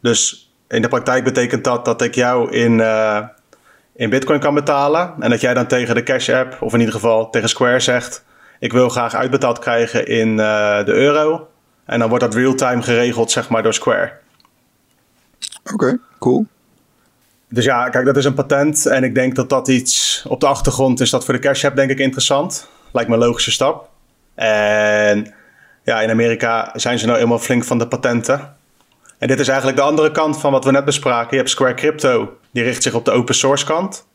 Dus 0.00 0.52
in 0.68 0.82
de 0.82 0.88
praktijk 0.88 1.24
betekent 1.24 1.64
dat 1.64 1.84
dat 1.84 2.02
ik 2.02 2.14
jou 2.14 2.50
in, 2.50 2.78
uh, 2.78 3.18
in 3.92 4.10
Bitcoin 4.10 4.40
kan 4.40 4.54
betalen. 4.54 5.14
En 5.20 5.30
dat 5.30 5.40
jij 5.40 5.54
dan 5.54 5.66
tegen 5.66 5.94
de 5.94 6.02
Cash 6.02 6.28
App, 6.28 6.62
of 6.62 6.72
in 6.72 6.78
ieder 6.78 6.94
geval 6.94 7.30
tegen 7.30 7.48
Square 7.48 7.80
zegt: 7.80 8.24
Ik 8.58 8.72
wil 8.72 8.88
graag 8.88 9.14
uitbetaald 9.14 9.58
krijgen 9.58 10.06
in 10.06 10.28
uh, 10.28 10.84
de 10.84 10.92
euro. 10.92 11.48
En 11.84 11.98
dan 11.98 12.08
wordt 12.08 12.24
dat 12.24 12.34
real-time 12.34 12.82
geregeld, 12.82 13.30
zeg 13.30 13.48
maar, 13.48 13.62
door 13.62 13.74
Square. 13.74 14.12
Oké, 15.72 15.98
cool. 16.18 16.46
Dus 17.48 17.64
ja, 17.64 17.88
kijk, 17.88 18.04
dat 18.04 18.16
is 18.16 18.24
een 18.24 18.34
patent. 18.34 18.86
En 18.86 19.04
ik 19.04 19.14
denk 19.14 19.34
dat 19.34 19.48
dat 19.48 19.68
iets 19.68 20.24
op 20.28 20.40
de 20.40 20.46
achtergrond 20.46 21.00
is 21.00 21.10
dat 21.10 21.24
voor 21.24 21.34
de 21.34 21.40
Cash 21.40 21.64
App, 21.64 21.76
denk 21.76 21.90
ik, 21.90 21.98
interessant. 21.98 22.68
Lijkt 22.92 23.08
me 23.08 23.16
een 23.16 23.22
logische 23.22 23.50
stap. 23.50 23.88
En 24.34 25.34
ja, 25.84 26.00
in 26.00 26.10
Amerika 26.10 26.72
zijn 26.74 26.98
ze 26.98 27.06
nou 27.06 27.18
eenmaal 27.18 27.38
flink 27.38 27.64
van 27.64 27.78
de 27.78 27.88
patenten. 27.88 28.56
En 29.18 29.28
dit 29.28 29.40
is 29.40 29.48
eigenlijk 29.48 29.78
de 29.78 29.84
andere 29.84 30.10
kant 30.10 30.40
van 30.40 30.52
wat 30.52 30.64
we 30.64 30.70
net 30.70 30.84
bespraken. 30.84 31.30
Je 31.30 31.36
hebt 31.36 31.50
Square 31.50 31.74
Crypto, 31.74 32.36
die 32.50 32.62
richt 32.62 32.82
zich 32.82 32.94
op 32.94 33.04
de 33.04 33.10
open 33.10 33.34
source 33.34 33.64
kant. 33.64 34.06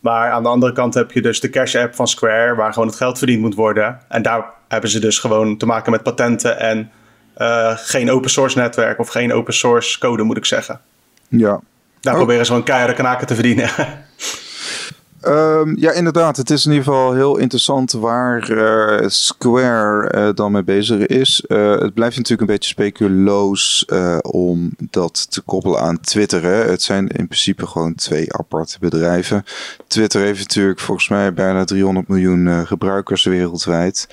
Maar 0.00 0.30
aan 0.30 0.42
de 0.42 0.48
andere 0.48 0.72
kant 0.72 0.94
heb 0.94 1.12
je 1.12 1.22
dus 1.22 1.40
de 1.40 1.50
Cash 1.50 1.74
App 1.74 1.94
van 1.94 2.08
Square, 2.08 2.54
waar 2.54 2.72
gewoon 2.72 2.88
het 2.88 2.96
geld 2.96 3.18
verdiend 3.18 3.40
moet 3.40 3.54
worden. 3.54 4.00
En 4.08 4.22
daar 4.22 4.44
hebben 4.68 4.90
ze 4.90 4.98
dus 4.98 5.18
gewoon 5.18 5.56
te 5.56 5.66
maken 5.66 5.90
met 5.90 6.02
patenten 6.02 6.58
en 6.58 6.90
uh, 7.38 7.72
geen 7.76 8.10
open 8.10 8.30
source 8.30 8.58
netwerk 8.58 8.98
of 8.98 9.08
geen 9.08 9.32
open 9.32 9.54
source 9.54 9.98
code, 9.98 10.22
moet 10.22 10.36
ik 10.36 10.44
zeggen. 10.44 10.80
Ja. 11.28 11.60
Daar 12.00 12.12
oh. 12.12 12.18
proberen 12.18 12.46
ze 12.46 12.50
gewoon 12.50 12.66
keiharde 12.66 12.94
kanaken 12.94 13.26
te 13.26 13.34
verdienen. 13.34 13.70
Um, 15.26 15.76
ja, 15.84 15.92
inderdaad. 15.92 16.36
Het 16.36 16.50
is 16.50 16.66
in 16.66 16.72
ieder 16.72 16.86
geval 16.86 17.14
heel 17.14 17.36
interessant 17.36 17.92
waar 17.92 18.50
uh, 18.50 19.08
Square 19.08 20.12
uh, 20.14 20.28
dan 20.34 20.52
mee 20.52 20.64
bezig 20.64 21.06
is. 21.06 21.44
Uh, 21.48 21.70
het 21.70 21.94
blijft 21.94 22.16
natuurlijk 22.16 22.40
een 22.40 22.56
beetje 22.56 22.70
speculoos 22.70 23.84
om 24.20 24.70
dat 24.90 25.30
te 25.30 25.40
koppelen 25.40 25.80
aan 25.80 26.00
Twitter. 26.00 26.42
Hè. 26.42 26.70
Het 26.70 26.82
zijn 26.82 27.08
in 27.08 27.26
principe 27.26 27.66
gewoon 27.66 27.94
twee 27.94 28.32
aparte 28.34 28.78
bedrijven. 28.80 29.44
Twitter 29.86 30.20
heeft 30.20 30.38
natuurlijk 30.38 30.80
volgens 30.80 31.08
mij 31.08 31.32
bijna 31.34 31.64
300 31.64 32.08
miljoen 32.08 32.66
gebruikers 32.66 33.24
wereldwijd. 33.24 34.08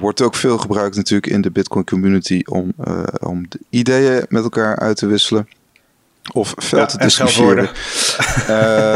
wordt 0.00 0.22
ook 0.22 0.34
veel 0.34 0.58
gebruikt 0.58 0.96
natuurlijk 0.96 1.32
in 1.32 1.40
de 1.40 1.50
Bitcoin 1.50 1.84
community 1.84 2.42
om, 2.44 2.72
om 3.20 3.48
ideeën 3.70 4.26
met 4.28 4.42
elkaar 4.42 4.78
uit 4.78 4.96
te 4.96 5.06
wisselen. 5.06 5.48
Of 6.32 6.54
veel 6.56 6.86
te 6.86 6.98
discussiëren. 6.98 7.70
uh, 8.40 8.48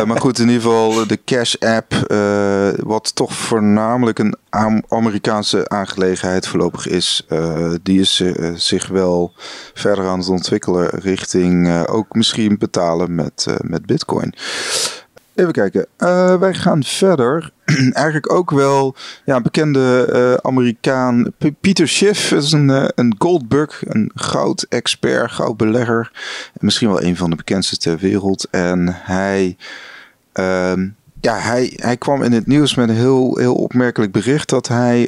maar 0.09 0.21
goed, 0.21 0.39
in 0.39 0.49
ieder 0.49 0.63
geval 0.63 1.07
de 1.07 1.19
Cash 1.25 1.55
App, 1.55 1.95
uh, 2.07 2.69
wat 2.77 3.15
toch 3.15 3.33
voornamelijk 3.33 4.19
een 4.19 4.37
Amerikaanse 4.89 5.69
aangelegenheid 5.69 6.47
voorlopig 6.47 6.87
is, 6.87 7.27
uh, 7.29 7.75
die 7.83 8.01
is 8.01 8.23
zich 8.55 8.89
wel 8.89 9.33
verder 9.75 10.07
aan 10.07 10.19
het 10.19 10.29
ontwikkelen 10.29 10.89
richting 10.89 11.87
ook 11.87 12.15
misschien 12.15 12.59
betalen 12.59 13.15
met, 13.15 13.47
met 13.61 13.87
Bitcoin. 13.87 14.35
Even 15.41 15.53
kijken. 15.53 15.87
Uh, 15.99 16.35
wij 16.35 16.55
gaan 16.55 16.85
verder. 16.85 17.51
Eigenlijk 17.93 18.33
ook 18.33 18.51
wel 18.51 18.95
ja, 19.25 19.41
bekende 19.41 20.09
uh, 20.13 20.51
Amerikaan 20.51 21.33
Peter 21.61 21.89
Schiff 21.89 22.33
is 22.33 22.53
een, 22.53 22.69
uh, 22.69 22.85
een 22.95 23.15
goldbug, 23.19 23.83
een 23.87 24.11
goud-expert, 24.15 25.31
goudbelegger. 25.31 26.13
Misschien 26.59 26.89
wel 26.89 27.03
een 27.03 27.17
van 27.17 27.31
de 27.31 27.37
bekendste 27.37 27.77
ter 27.77 27.99
wereld. 27.99 28.49
En 28.51 28.97
hij, 29.03 29.57
uh, 30.35 30.73
ja, 31.21 31.39
hij, 31.39 31.73
hij 31.77 31.97
kwam 31.97 32.23
in 32.23 32.33
het 32.33 32.47
nieuws 32.47 32.75
met 32.75 32.89
een 32.89 32.95
heel, 32.95 33.37
heel 33.37 33.55
opmerkelijk 33.55 34.13
bericht 34.13 34.49
dat 34.49 34.69
hij 34.69 35.03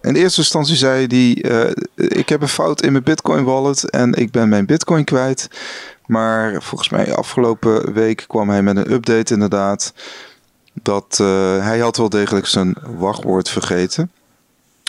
in 0.00 0.14
eerste 0.14 0.40
instantie 0.40 0.76
zei 0.76 1.06
die, 1.06 1.48
ik 1.94 2.28
heb 2.28 2.42
een 2.42 2.48
fout 2.48 2.82
in 2.82 2.92
mijn 2.92 3.04
Bitcoin 3.04 3.44
wallet 3.44 3.90
en 3.90 4.12
ik 4.12 4.30
ben 4.30 4.48
mijn 4.48 4.66
Bitcoin 4.66 5.04
kwijt. 5.04 5.48
Maar 6.06 6.62
volgens 6.62 6.88
mij 6.88 7.14
afgelopen 7.14 7.92
week 7.92 8.24
kwam 8.26 8.48
hij 8.48 8.62
met 8.62 8.76
een 8.76 8.92
update 8.92 9.32
inderdaad. 9.32 9.94
Dat 10.82 11.18
uh, 11.20 11.28
hij 11.64 11.78
had 11.78 11.96
wel 11.96 12.08
degelijk 12.08 12.46
zijn 12.46 12.74
wachtwoord 12.96 13.50
vergeten. 13.50 14.10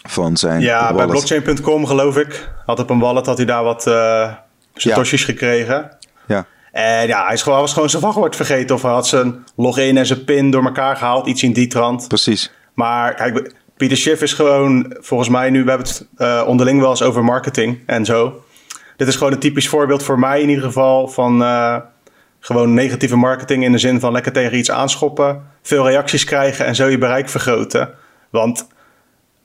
Van 0.07 0.37
zijn 0.37 0.61
Ja, 0.61 0.81
wallet. 0.81 0.95
bij 0.95 1.05
blockchain.com 1.05 1.85
geloof 1.85 2.17
ik. 2.17 2.49
Had 2.65 2.79
op 2.79 2.89
een 2.89 2.99
wallet 2.99 3.25
had 3.25 3.37
hij 3.37 3.45
daar 3.45 3.63
wat 3.63 3.87
uh, 3.87 4.33
satoshis 4.73 5.19
ja. 5.19 5.25
gekregen. 5.25 5.97
Ja. 6.27 6.45
En 6.71 7.07
ja, 7.07 7.23
hij 7.25 7.33
is 7.33 7.41
gewoon, 7.41 7.59
was 7.59 7.73
gewoon 7.73 7.89
zijn 7.89 8.01
wachtwoord 8.01 8.35
vergeten. 8.35 8.75
Of 8.75 8.81
hij 8.81 8.91
had 8.91 9.07
zijn 9.07 9.45
login 9.55 9.97
en 9.97 10.05
zijn 10.05 10.23
pin 10.23 10.51
door 10.51 10.65
elkaar 10.65 10.95
gehaald. 10.95 11.27
Iets 11.27 11.43
in 11.43 11.53
die 11.53 11.67
trant. 11.67 12.07
Precies. 12.07 12.51
Maar 12.73 13.13
kijk, 13.13 13.53
Pieter 13.77 13.97
Schiff 13.97 14.21
is 14.21 14.33
gewoon, 14.33 14.95
volgens 14.99 15.29
mij 15.29 15.49
nu, 15.49 15.63
we 15.63 15.69
hebben 15.69 15.87
het 15.87 16.05
uh, 16.17 16.43
onderling 16.47 16.79
wel 16.79 16.89
eens 16.89 17.01
over 17.01 17.23
marketing 17.23 17.79
en 17.85 18.05
zo 18.05 18.43
dit 18.95 19.07
is 19.07 19.15
gewoon 19.15 19.33
een 19.33 19.39
typisch 19.39 19.69
voorbeeld 19.69 20.03
voor 20.03 20.19
mij 20.19 20.41
in 20.41 20.49
ieder 20.49 20.63
geval 20.63 21.07
van 21.07 21.41
uh, 21.41 21.77
gewoon 22.39 22.73
negatieve 22.73 23.15
marketing 23.15 23.63
in 23.63 23.71
de 23.71 23.77
zin 23.77 23.99
van 23.99 24.11
lekker 24.11 24.31
tegen 24.31 24.57
iets 24.57 24.71
aanschoppen, 24.71 25.43
veel 25.61 25.87
reacties 25.87 26.23
krijgen 26.23 26.65
en 26.65 26.75
zo 26.75 26.87
je 26.87 26.97
bereik 26.97 27.29
vergroten. 27.29 27.93
Want 28.29 28.67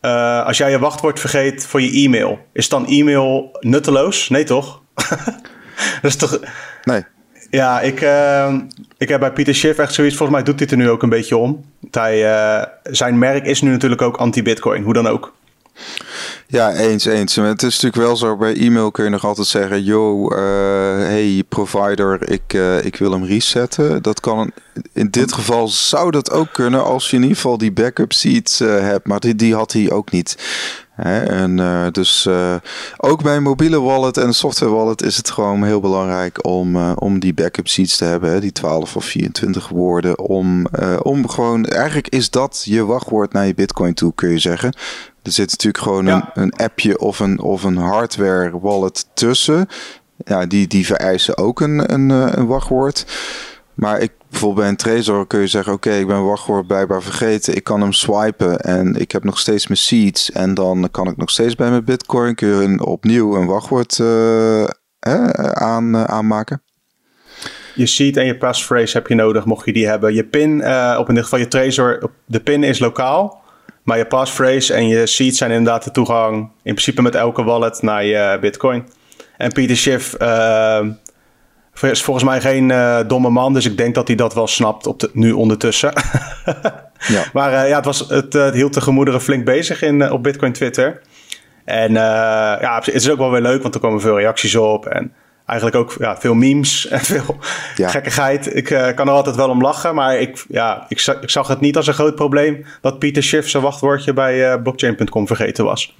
uh, 0.02 0.44
als 0.46 0.58
jij 0.58 0.70
je 0.70 0.78
wachtwoord 0.78 1.20
vergeet 1.20 1.66
voor 1.66 1.80
je 1.80 2.04
e-mail, 2.04 2.38
is 2.52 2.68
dan 2.68 2.86
e-mail 2.86 3.56
nutteloos? 3.60 4.28
Nee 4.28 4.44
toch? 4.44 4.82
dat 6.02 6.10
is 6.10 6.16
toch... 6.16 6.40
Nee. 6.84 7.04
Ja, 7.50 7.80
ik, 7.80 8.00
uh, 8.00 8.54
ik 8.98 9.08
heb 9.08 9.20
bij 9.20 9.32
Pieter 9.32 9.54
Schiff 9.54 9.78
echt 9.78 9.94
zoiets. 9.94 10.16
Volgens 10.16 10.38
mij 10.38 10.46
doet 10.46 10.60
hij 10.60 10.68
er 10.68 10.76
nu 10.76 10.90
ook 10.90 11.02
een 11.02 11.08
beetje 11.08 11.36
om. 11.36 11.64
Hij, 11.90 12.18
zijn 12.82 13.18
merk 13.18 13.44
is 13.44 13.60
nu 13.60 13.70
natuurlijk 13.70 14.02
ook 14.02 14.16
anti-Bitcoin, 14.16 14.82
hoe 14.82 14.92
dan 14.92 15.06
ook. 15.06 15.32
Ja, 16.50 16.72
eens, 16.72 17.04
eens. 17.04 17.36
Het 17.36 17.62
is 17.62 17.80
natuurlijk 17.80 18.02
wel 18.02 18.16
zo, 18.16 18.36
bij 18.36 18.56
e-mail 18.56 18.90
kun 18.90 19.04
je 19.04 19.10
nog 19.10 19.24
altijd 19.24 19.46
zeggen... 19.46 19.84
yo, 19.84 20.32
uh, 20.32 20.38
hey 20.98 21.44
provider, 21.48 22.30
ik, 22.30 22.52
uh, 22.52 22.84
ik 22.84 22.96
wil 22.96 23.12
hem 23.12 23.24
resetten. 23.24 24.02
Dat 24.02 24.20
kan, 24.20 24.50
in 24.92 25.10
dit 25.10 25.32
geval 25.32 25.68
zou 25.68 26.10
dat 26.10 26.30
ook 26.30 26.52
kunnen 26.52 26.84
als 26.84 27.10
je 27.10 27.16
in 27.16 27.22
ieder 27.22 27.36
geval 27.36 27.58
die 27.58 27.72
backup 27.72 28.12
seeds 28.12 28.60
uh, 28.60 28.80
hebt. 28.80 29.06
Maar 29.06 29.20
die, 29.20 29.34
die 29.34 29.54
had 29.54 29.72
hij 29.72 29.90
ook 29.90 30.10
niet. 30.10 30.36
Hè? 30.90 31.22
En 31.22 31.56
dus 31.92 32.28
ook 32.96 33.22
bij 33.22 33.36
een 33.36 33.42
mobiele 33.42 33.80
wallet 33.80 34.16
en 34.16 34.34
software 34.34 34.72
wallet 34.72 35.02
is 35.02 35.16
het 35.16 35.30
gewoon 35.30 35.64
heel 35.64 35.80
belangrijk 35.80 36.46
om, 36.46 36.92
om 36.92 37.18
die 37.20 37.34
backup 37.34 37.68
seeds 37.68 37.96
te 37.96 38.04
hebben. 38.04 38.30
Hè? 38.30 38.40
Die 38.40 38.52
12 38.52 38.96
of 38.96 39.04
24 39.04 39.68
woorden. 39.68 40.18
Om, 40.18 40.66
om 41.02 41.28
gewoon, 41.28 41.64
eigenlijk 41.64 42.08
is 42.08 42.30
dat 42.30 42.62
je 42.64 42.84
wachtwoord 42.84 43.32
naar 43.32 43.46
je 43.46 43.54
bitcoin 43.54 43.94
toe, 43.94 44.12
kun 44.14 44.30
je 44.30 44.38
zeggen. 44.38 44.72
Er 45.22 45.32
zit 45.32 45.50
natuurlijk 45.50 45.84
gewoon 45.84 46.06
ja. 46.06 46.30
een, 46.34 46.42
een 46.42 46.52
appje 46.52 46.98
of 46.98 47.18
een, 47.18 47.40
of 47.40 47.62
een 47.62 47.76
hardware 47.76 48.60
wallet 48.60 49.06
tussen. 49.14 49.66
Ja, 50.24 50.46
die, 50.46 50.66
die 50.66 50.86
vereisen 50.86 51.36
ook 51.36 51.60
een, 51.60 51.92
een, 51.92 52.10
een 52.10 52.46
wachtwoord. 52.46 53.06
Maar 53.74 54.00
ik, 54.00 54.12
bijvoorbeeld 54.30 54.60
bij 54.60 54.68
een 54.68 54.76
Trezor 54.76 55.26
kun 55.26 55.40
je 55.40 55.46
zeggen... 55.46 55.72
oké, 55.72 55.88
okay, 55.88 56.00
ik 56.00 56.06
ben 56.06 56.16
een 56.16 56.24
wachtwoord 56.24 56.66
blijkbaar 56.66 57.02
vergeten. 57.02 57.56
Ik 57.56 57.64
kan 57.64 57.80
hem 57.80 57.92
swipen 57.92 58.60
en 58.60 58.94
ik 58.94 59.12
heb 59.12 59.24
nog 59.24 59.38
steeds 59.38 59.66
mijn 59.66 59.80
seeds. 59.80 60.32
En 60.32 60.54
dan 60.54 60.88
kan 60.90 61.08
ik 61.08 61.16
nog 61.16 61.30
steeds 61.30 61.54
bij 61.54 61.70
mijn 61.70 61.84
bitcoin... 61.84 62.34
kun 62.34 62.48
je 62.48 62.64
een, 62.64 62.84
opnieuw 62.84 63.34
een 63.34 63.46
wachtwoord 63.46 63.98
uh, 63.98 64.64
aan, 65.52 65.94
uh, 65.94 66.04
aanmaken. 66.04 66.62
Je 67.74 67.86
seed 67.86 68.16
en 68.16 68.26
je 68.26 68.36
passphrase 68.36 68.96
heb 68.96 69.06
je 69.06 69.14
nodig, 69.14 69.44
mocht 69.44 69.66
je 69.66 69.72
die 69.72 69.86
hebben. 69.86 70.14
Je 70.14 70.24
pin, 70.24 70.50
uh, 70.50 70.96
op 70.98 71.08
in 71.08 71.14
dit 71.14 71.24
geval 71.24 71.38
je 71.38 71.48
Trezor, 71.48 72.10
de 72.24 72.40
pin 72.40 72.64
is 72.64 72.78
lokaal... 72.78 73.39
Maar 73.90 73.98
je 73.98 74.06
passphrase 74.06 74.74
en 74.74 74.88
je 74.88 75.06
seed 75.06 75.36
zijn 75.36 75.50
inderdaad 75.50 75.84
de 75.84 75.90
toegang... 75.90 76.36
in 76.36 76.48
principe 76.62 77.02
met 77.02 77.14
elke 77.14 77.42
wallet 77.42 77.82
naar 77.82 78.04
je 78.04 78.38
bitcoin. 78.40 78.88
En 79.36 79.52
Peter 79.52 79.76
Schiff 79.76 80.16
is 81.80 82.02
volgens 82.02 82.24
mij 82.24 82.40
geen 82.40 82.68
uh, 82.68 82.98
domme 83.06 83.30
man, 83.30 83.52
dus 83.52 83.66
ik 83.66 83.76
denk 83.76 83.94
dat 83.94 84.06
hij 84.06 84.16
dat 84.16 84.34
wel 84.34 84.46
snapt 84.46 84.86
op 84.86 85.00
de, 85.00 85.10
nu 85.12 85.32
ondertussen. 85.32 85.92
ja. 87.14 87.24
Maar 87.32 87.52
uh, 87.52 87.68
ja, 87.68 87.76
het, 87.76 87.84
was, 87.84 87.98
het, 88.08 88.32
het, 88.32 88.54
hield 88.54 88.74
de 88.74 88.80
gemoederen 88.80 89.20
flink 89.20 89.44
bezig 89.44 89.82
in, 89.82 90.10
op 90.10 90.22
Bitcoin 90.22 90.52
Twitter. 90.52 91.00
En 91.64 91.92
ja, 91.92 92.74
het 92.74 92.94
is 92.94 93.10
ook 93.10 93.18
wel 93.18 93.30
weer 93.30 93.40
leuk, 93.40 93.62
want 93.62 93.74
er 93.74 93.80
komen 93.80 94.00
veel 94.00 94.18
reacties 94.18 94.56
op. 94.56 94.86
En 94.86 95.12
eigenlijk 95.50 95.76
ook 95.76 95.94
ja, 95.98 96.16
veel 96.16 96.34
memes 96.34 96.86
en 96.88 97.00
veel 97.00 97.38
ja. 97.76 97.88
gekkigheid. 97.88 98.56
Ik 98.56 98.64
kan 98.64 99.08
er 99.08 99.14
altijd 99.14 99.36
wel 99.36 99.48
om 99.48 99.62
lachen, 99.62 99.94
maar 99.94 100.20
ik, 100.20 100.44
ja, 100.48 100.86
ik, 100.88 100.98
zag, 100.98 101.20
ik 101.20 101.30
zag 101.30 101.48
het 101.48 101.60
niet 101.60 101.76
als 101.76 101.86
een 101.86 101.94
groot 101.94 102.14
probleem... 102.14 102.64
dat 102.80 102.98
Pieter 102.98 103.22
Schiff 103.22 103.48
zijn 103.48 103.62
wachtwoordje 103.62 104.12
bij 104.12 104.60
blockchain.com 104.62 105.26
vergeten 105.26 105.64
was. 105.64 105.94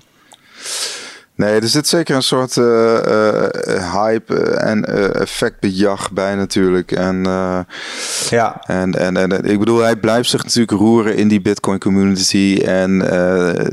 Nee, 1.40 1.60
er 1.60 1.68
zit 1.68 1.88
zeker 1.88 2.16
een 2.16 2.22
soort 2.22 2.56
uh, 2.56 2.64
uh, 2.64 3.94
hype 3.94 4.34
en 4.44 4.84
effectbejag 5.14 6.12
bij 6.12 6.34
natuurlijk. 6.34 6.92
En, 6.92 7.22
ja. 8.30 8.62
En, 8.66 8.94
en, 8.94 9.16
en 9.16 9.44
ik 9.44 9.58
bedoel, 9.58 9.78
hij 9.78 9.96
blijft 9.96 10.30
zich 10.30 10.42
natuurlijk 10.42 10.78
roeren 10.78 11.16
in 11.16 11.28
die 11.28 11.40
Bitcoin 11.40 11.78
community. 11.78 12.60
En 12.64 12.98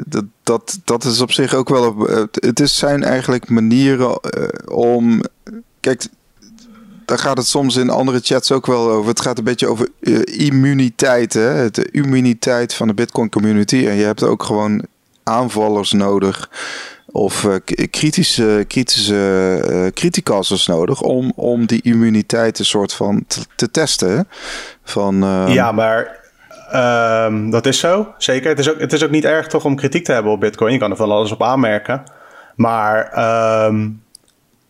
dat, 0.06 0.24
dat, 0.44 0.80
dat 0.84 1.04
is 1.04 1.22
op 1.22 1.32
zich 1.32 1.54
ook 1.54 1.70
wel. 1.70 2.08
het 2.32 2.60
is 2.60 2.76
zijn 2.76 3.04
eigenlijk 3.04 3.50
manieren 3.50 4.20
om. 4.72 5.22
Kijk, 5.88 6.08
daar 7.06 7.18
gaat 7.18 7.38
het 7.38 7.48
soms 7.48 7.76
in 7.76 7.90
andere 7.90 8.20
chats 8.20 8.52
ook 8.52 8.66
wel 8.66 8.90
over. 8.90 9.10
Het 9.10 9.22
gaat 9.22 9.38
een 9.38 9.44
beetje 9.44 9.68
over 9.68 9.90
immuniteit. 10.26 11.34
Hè? 11.34 11.70
De 11.70 11.92
immuniteit 11.92 12.74
van 12.74 12.88
de 12.88 12.94
Bitcoin 12.94 13.30
community. 13.30 13.86
En 13.88 13.96
je 13.96 14.04
hebt 14.04 14.24
ook 14.24 14.44
gewoon 14.44 14.86
aanvallers 15.24 15.92
nodig 15.92 16.50
of 17.06 17.44
uh, 17.44 17.56
kritische, 17.90 18.66
kritische 18.68 19.92
uh, 20.04 20.66
nodig 20.66 21.02
om, 21.02 21.32
om 21.36 21.66
die 21.66 21.82
immuniteit 21.82 22.60
een 22.60 22.66
soort 22.66 22.94
van 22.94 23.24
te, 23.28 23.42
te 23.56 23.72
testen. 23.72 24.28
Van, 24.84 25.24
uh... 25.24 25.54
Ja, 25.54 25.72
maar 25.72 26.20
um, 27.26 27.50
dat 27.50 27.66
is 27.66 27.80
zo, 27.80 28.14
zeker. 28.18 28.50
Het 28.50 28.60
is, 28.60 28.70
ook, 28.70 28.80
het 28.80 28.94
is 28.94 29.04
ook 29.04 29.12
niet 29.12 29.26
erg 29.26 29.48
toch 29.48 29.66
om 29.66 29.76
kritiek 29.76 30.06
te 30.06 30.12
hebben 30.12 30.32
op 30.32 30.40
Bitcoin. 30.40 30.74
Je 30.74 30.80
kan 30.80 30.92
er 30.92 30.98
van 30.98 31.12
alles 31.12 31.32
op 31.32 31.44
aanmerken. 31.44 32.04
Maar 32.56 33.12
um, 33.68 34.02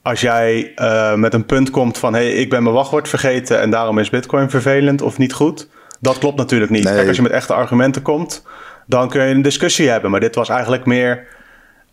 als 0.07 0.21
jij 0.21 0.73
uh, 0.75 1.13
met 1.13 1.33
een 1.33 1.45
punt 1.45 1.69
komt 1.69 1.97
van... 1.97 2.13
hey, 2.13 2.31
ik 2.31 2.49
ben 2.49 2.63
mijn 2.63 2.75
wachtwoord 2.75 3.09
vergeten 3.09 3.59
en 3.59 3.69
daarom 3.69 3.99
is 3.99 4.09
Bitcoin 4.09 4.49
vervelend 4.49 5.01
of 5.01 5.17
niet 5.17 5.33
goed... 5.33 5.67
dat 5.99 6.17
klopt 6.17 6.37
natuurlijk 6.37 6.71
niet. 6.71 6.83
Kijk, 6.83 7.07
als 7.07 7.15
je 7.15 7.21
met 7.21 7.31
echte 7.31 7.53
argumenten 7.53 8.01
komt, 8.01 8.43
dan 8.85 9.09
kun 9.09 9.23
je 9.23 9.33
een 9.33 9.41
discussie 9.41 9.89
hebben. 9.89 10.11
Maar 10.11 10.19
dit 10.19 10.35
was 10.35 10.49
eigenlijk 10.49 10.85
meer 10.85 11.27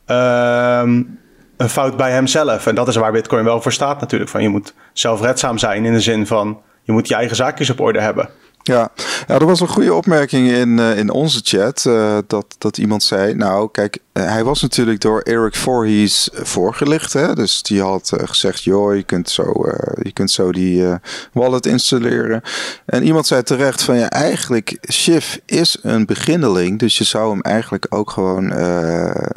um, 0.07 1.19
een 1.57 1.69
fout 1.69 1.97
bij 1.97 2.13
hemzelf. 2.13 2.67
En 2.67 2.75
dat 2.75 2.89
is 2.89 2.97
waar 2.97 3.13
Bitcoin 3.13 3.45
wel 3.45 3.63
voor 3.63 3.73
staat 3.73 4.01
natuurlijk. 4.01 4.31
Van 4.31 4.43
je 4.43 4.49
moet 4.49 4.75
zelfredzaam 4.93 5.59
zijn 5.59 5.85
in 5.85 5.93
de 5.93 6.01
zin 6.01 6.27
van... 6.27 6.61
je 6.83 6.93
moet 6.93 7.09
je 7.09 7.15
eigen 7.15 7.37
zaakjes 7.37 7.71
op 7.71 7.81
orde 7.81 8.01
hebben. 8.01 8.29
Ja, 8.63 8.89
ja 9.27 9.39
er 9.39 9.47
was 9.47 9.61
een 9.61 9.69
goede 9.69 9.95
opmerking 9.95 10.49
in, 10.49 10.79
uh, 10.79 10.99
in 10.99 11.11
onze 11.11 11.41
chat. 11.43 11.85
Uh, 11.89 12.19
dat, 12.27 12.55
dat 12.59 12.79
iemand 12.79 13.03
zei: 13.03 13.35
Nou, 13.35 13.69
kijk, 13.73 13.99
hij 14.23 14.45
was 14.45 14.63
natuurlijk 14.63 15.01
door 15.01 15.21
Eric 15.21 15.55
Voorhees 15.55 16.29
voorgelicht. 16.33 17.13
Hè? 17.13 17.35
Dus 17.35 17.63
die 17.63 17.83
had 17.83 18.13
gezegd: 18.17 18.65
Joh, 18.65 18.95
je 18.95 19.03
kunt 19.03 19.31
zo, 19.31 19.65
je 20.03 20.13
kunt 20.13 20.31
zo 20.31 20.53
die 20.53 20.85
wallet 21.33 21.67
installeren. 21.67 22.43
En 22.87 23.03
iemand 23.03 23.27
zei 23.27 23.43
terecht: 23.43 23.83
van 23.83 23.97
ja, 23.97 24.11
eigenlijk, 24.11 24.79
Schiff 24.81 25.41
is 25.47 25.79
een 25.83 26.07
beginneling. 26.07 26.79
Dus 26.79 26.99
je 26.99 27.05
zou 27.05 27.31
hem 27.31 27.41
eigenlijk 27.41 27.87
ook 27.89 28.11
gewoon 28.11 28.47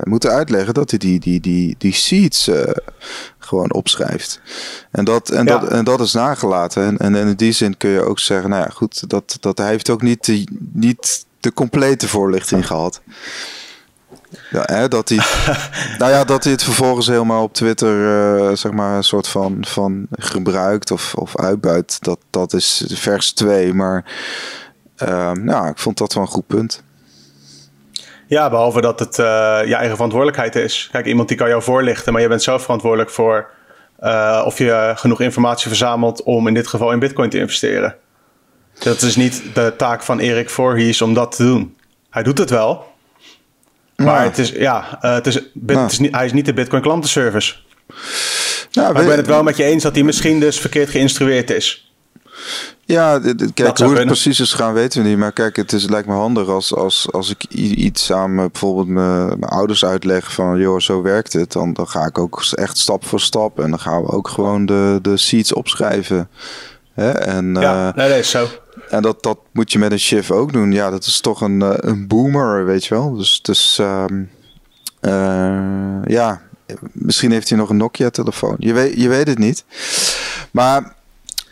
moeten 0.04 0.32
uitleggen 0.32 0.74
dat 0.74 0.90
hij 0.90 1.00
die, 1.00 1.20
die, 1.20 1.40
die, 1.40 1.76
die 1.78 1.94
seeds 1.94 2.50
gewoon 3.48 3.74
opschrijft. 3.74 4.42
En 4.92 5.06
dat, 5.06 5.30
en 5.30 5.46
dat, 5.46 5.68
en 5.68 5.84
dat 5.84 6.00
is 6.00 6.14
nagelaten. 6.14 6.84
En, 6.84 6.98
en, 6.98 7.28
in 7.28 7.36
die 7.36 7.52
zin 7.52 7.78
kun 7.78 7.90
je 7.90 8.02
ook 8.02 8.20
zeggen, 8.20 8.50
nou 8.50 8.64
ja, 8.64 8.70
goed, 8.70 9.10
dat, 9.10 9.38
dat 9.40 9.58
hij 9.58 9.68
heeft 9.68 9.90
ook 9.90 10.02
niet 10.02 10.26
de, 10.26 10.48
niet 10.74 11.26
de 11.40 11.54
complete 11.54 12.08
voorlichting 12.08 12.68
gehad. 12.68 13.02
Ja, 14.50 14.64
hè, 14.66 14.88
dat 14.88 15.10
hij, 15.10 15.18
nou 16.00 16.12
ja, 16.12 16.24
dat 16.24 16.44
hij 16.44 16.54
het 16.54 16.64
vervolgens 16.64 17.08
helemaal 17.08 17.44
op 17.44 17.54
Twitter, 17.54 17.96
uh, 17.96 18.56
zeg 18.56 18.72
maar, 18.72 18.98
een 18.98 19.04
soort 19.04 19.28
van, 19.28 19.58
van 19.68 20.08
gebruikt 20.12 20.92
of, 20.92 21.14
of 21.14 21.38
uitbuit. 21.38 22.04
Dat, 22.04 22.20
dat 22.30 22.54
is 22.54 22.92
vers 22.94 23.32
2. 23.32 23.74
Maar 23.74 24.06
uh, 25.04 25.32
nou, 25.32 25.70
ik 25.70 25.78
vond 25.78 25.98
dat 25.98 26.14
wel 26.14 26.24
een 26.24 26.30
goed 26.30 26.48
punt. 26.48 26.84
Ja, 28.28 28.50
behalve 28.50 28.82
dat 28.82 29.00
het 29.00 29.18
uh, 29.18 29.26
je 29.66 29.76
eigen 29.76 29.96
verantwoordelijkheid 29.96 30.56
is. 30.56 30.90
Kijk, 30.92 31.06
iemand 31.06 31.28
die 31.28 31.38
kan 31.38 31.50
jou 31.50 31.62
voorlichten, 31.62 32.14
maar 32.14 32.22
je 32.22 32.28
bent 32.28 32.44
zelf 32.44 32.62
verantwoordelijk 32.62 33.10
voor 33.10 33.50
of 34.46 34.58
je 34.58 34.94
genoeg 34.96 35.22
informatie 35.22 35.68
verzamelt 35.68 36.24
om 36.24 36.48
in 36.48 36.54
dit 36.54 36.68
geval 36.68 36.92
in 36.92 37.00
Bitcoin 37.00 37.30
te 37.30 37.40
investeren. 37.40 37.96
Dat 38.80 39.02
is 39.02 39.16
niet 39.16 39.44
de 39.54 39.74
taak 39.78 40.04
van 40.04 40.20
Erik 40.20 40.50
Voorhees 40.50 41.02
om 41.02 41.14
dat 41.14 41.36
te 41.36 41.44
doen. 41.44 41.78
Hij 42.10 42.24
doet 42.24 42.38
het 42.38 42.50
wel. 42.50 42.86
Maar 44.06 44.24
het 44.24 44.38
is, 44.38 44.50
ja, 44.50 45.00
uh, 45.02 45.14
het 45.14 45.28
is, 45.28 45.36
het 45.68 45.92
is 45.92 46.00
niet, 46.00 46.16
hij 46.16 46.26
is 46.26 46.34
niet 46.34 46.46
de 46.46 46.54
Bitcoin 46.54 46.82
klantenservice. 46.82 47.56
Maar 48.74 49.02
ik 49.02 49.08
ben 49.08 49.18
het 49.18 49.28
wel 49.28 49.44
met 49.44 49.58
je 49.58 49.64
eens 49.64 49.84
dat 49.84 49.96
hij 49.96 50.04
misschien 50.04 50.40
dus 50.40 50.60
verkeerd 50.60 50.90
geïnstrueerd 50.90 51.50
is. 51.50 51.92
Ja, 52.86 53.20
kijk, 53.54 53.78
hoe 53.78 53.96
het 53.96 54.06
precies 54.06 54.40
is 54.40 54.54
gaan 54.54 54.74
weten 54.74 55.04
we 55.04 55.08
niet. 55.08 55.18
Maar 55.18 55.32
kijk, 55.32 55.56
het, 55.56 55.74
is, 55.74 55.82
het 55.82 55.92
lijkt 55.92 56.08
me 56.08 56.14
handig 56.14 56.48
als, 56.48 56.74
als, 56.74 57.08
als 57.12 57.30
ik 57.30 57.44
iets 57.54 58.12
aan 58.12 58.36
bijvoorbeeld 58.36 58.88
mijn, 58.88 59.28
mijn 59.28 59.52
ouders 59.52 59.86
uitleg 59.86 60.34
van... 60.34 60.60
joh, 60.60 60.80
zo 60.80 61.02
werkt 61.02 61.34
het. 61.34 61.52
Dan, 61.52 61.74
dan 61.74 61.88
ga 61.88 62.06
ik 62.06 62.18
ook 62.18 62.46
echt 62.52 62.78
stap 62.78 63.06
voor 63.06 63.20
stap. 63.20 63.60
En 63.60 63.70
dan 63.70 63.80
gaan 63.80 64.02
we 64.02 64.12
ook 64.12 64.28
gewoon 64.28 64.66
de, 64.66 65.00
de 65.02 65.18
seeds 65.18 65.54
opschrijven. 65.54 66.30
Hè? 66.94 67.12
En, 67.12 67.56
ja, 67.56 67.88
uh, 67.88 67.96
nee, 67.96 68.10
dat 68.10 68.18
is 68.18 68.30
zo. 68.30 68.48
En 68.90 69.02
dat, 69.02 69.24
dat 69.24 69.40
moet 69.52 69.72
je 69.72 69.80
met 69.80 69.92
een 69.92 70.00
shift 70.00 70.32
ook 70.32 70.54
doen. 70.54 70.72
Ja, 70.72 70.90
dat 70.90 71.06
is 71.06 71.22
toch 71.22 71.42
een, 71.42 71.62
eh, 71.62 71.74
een 71.76 72.08
boomer, 72.08 72.66
weet 72.66 72.86
je 72.86 72.96
wel. 72.96 73.16
Dus, 73.16 73.42
dus 73.42 73.78
um, 73.78 74.30
uh, 75.02 76.04
ja, 76.06 76.42
misschien 76.92 77.32
heeft 77.32 77.50
hij 77.50 77.58
nog 77.58 77.70
een 77.70 77.78
Nokia-telefoon. 77.78 78.56
Je 78.60 78.74
weet, 78.74 79.02
je 79.02 79.08
weet 79.08 79.28
het 79.28 79.38
niet. 79.38 79.66
Maar 80.52 80.96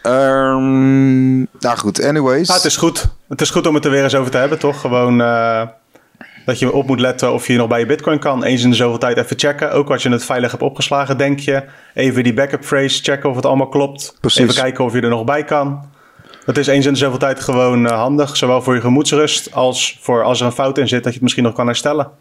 Um, 0.07 1.47
nou 1.59 1.77
goed, 1.77 2.03
anyways. 2.03 2.47
Nou, 2.47 2.59
het 2.59 2.67
is 2.67 2.77
goed. 2.77 3.05
Het 3.27 3.41
is 3.41 3.49
goed 3.49 3.67
om 3.67 3.75
het 3.75 3.85
er 3.85 3.91
weer 3.91 4.03
eens 4.03 4.15
over 4.15 4.31
te 4.31 4.37
hebben, 4.37 4.59
toch? 4.59 4.81
Gewoon 4.81 5.21
uh, 5.21 5.61
dat 6.45 6.59
je 6.59 6.71
op 6.71 6.87
moet 6.87 6.99
letten 6.99 7.33
of 7.33 7.47
je 7.47 7.57
nog 7.57 7.67
bij 7.67 7.79
je 7.79 7.85
bitcoin 7.85 8.19
kan. 8.19 8.43
Eens 8.43 8.63
in 8.63 8.69
de 8.69 8.75
zoveel 8.75 8.97
tijd 8.97 9.17
even 9.17 9.39
checken. 9.39 9.71
Ook 9.71 9.89
als 9.89 10.03
je 10.03 10.09
het 10.09 10.25
veilig 10.25 10.51
hebt 10.51 10.63
opgeslagen, 10.63 11.17
denk 11.17 11.39
je. 11.39 11.63
Even 11.93 12.23
die 12.23 12.33
backup 12.33 12.65
phrase 12.65 13.03
checken 13.03 13.29
of 13.29 13.35
het 13.35 13.45
allemaal 13.45 13.69
klopt. 13.69 14.17
Precies. 14.21 14.41
Even 14.41 14.55
kijken 14.55 14.83
of 14.83 14.93
je 14.93 15.01
er 15.01 15.09
nog 15.09 15.23
bij 15.23 15.43
kan. 15.43 15.89
Dat 16.45 16.57
is 16.57 16.67
eens 16.67 16.85
in 16.85 16.93
de 16.93 16.99
zoveel 16.99 17.19
tijd 17.19 17.39
gewoon 17.39 17.85
uh, 17.85 17.91
handig. 17.91 18.37
Zowel 18.37 18.61
voor 18.61 18.75
je 18.75 18.81
gemoedsrust 18.81 19.53
als 19.53 19.99
voor 20.01 20.23
als 20.23 20.39
er 20.39 20.45
een 20.45 20.51
fout 20.51 20.77
in 20.77 20.87
zit 20.87 20.97
dat 20.97 21.07
je 21.07 21.13
het 21.13 21.21
misschien 21.21 21.43
nog 21.43 21.53
kan 21.53 21.65
herstellen. 21.65 22.11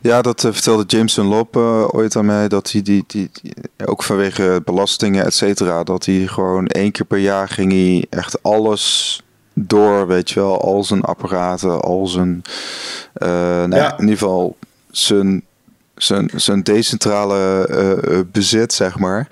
Ja, 0.00 0.22
dat 0.22 0.44
uh, 0.44 0.52
vertelde 0.52 0.84
Jameson 0.86 1.26
Lop 1.26 1.56
uh, 1.56 1.94
ooit 1.94 2.16
aan 2.16 2.26
mij. 2.26 2.48
Dat 2.48 2.70
hij 2.70 2.82
die, 2.82 3.04
die, 3.06 3.30
die, 3.42 3.52
ook 3.86 4.02
vanwege 4.02 4.62
belastingen, 4.64 5.24
et 5.24 5.34
cetera, 5.34 5.82
dat 5.82 6.04
hij 6.04 6.26
gewoon 6.26 6.66
één 6.66 6.92
keer 6.92 7.06
per 7.06 7.18
jaar 7.18 7.48
ging 7.48 7.72
hij 7.72 8.06
echt 8.10 8.42
alles 8.42 9.22
door, 9.52 10.06
weet 10.06 10.30
je 10.30 10.40
wel. 10.40 10.60
Al 10.60 10.84
zijn 10.84 11.02
apparaten, 11.02 11.80
al 11.80 12.06
zijn, 12.06 12.42
uh, 13.22 13.28
nou 13.28 13.74
ja. 13.74 13.92
in 13.92 14.00
ieder 14.00 14.18
geval 14.18 14.56
zijn, 14.90 15.44
zijn, 15.96 16.30
zijn 16.34 16.62
decentrale 16.62 18.26
bezit, 18.32 18.72
zeg 18.72 18.98
maar. 18.98 19.28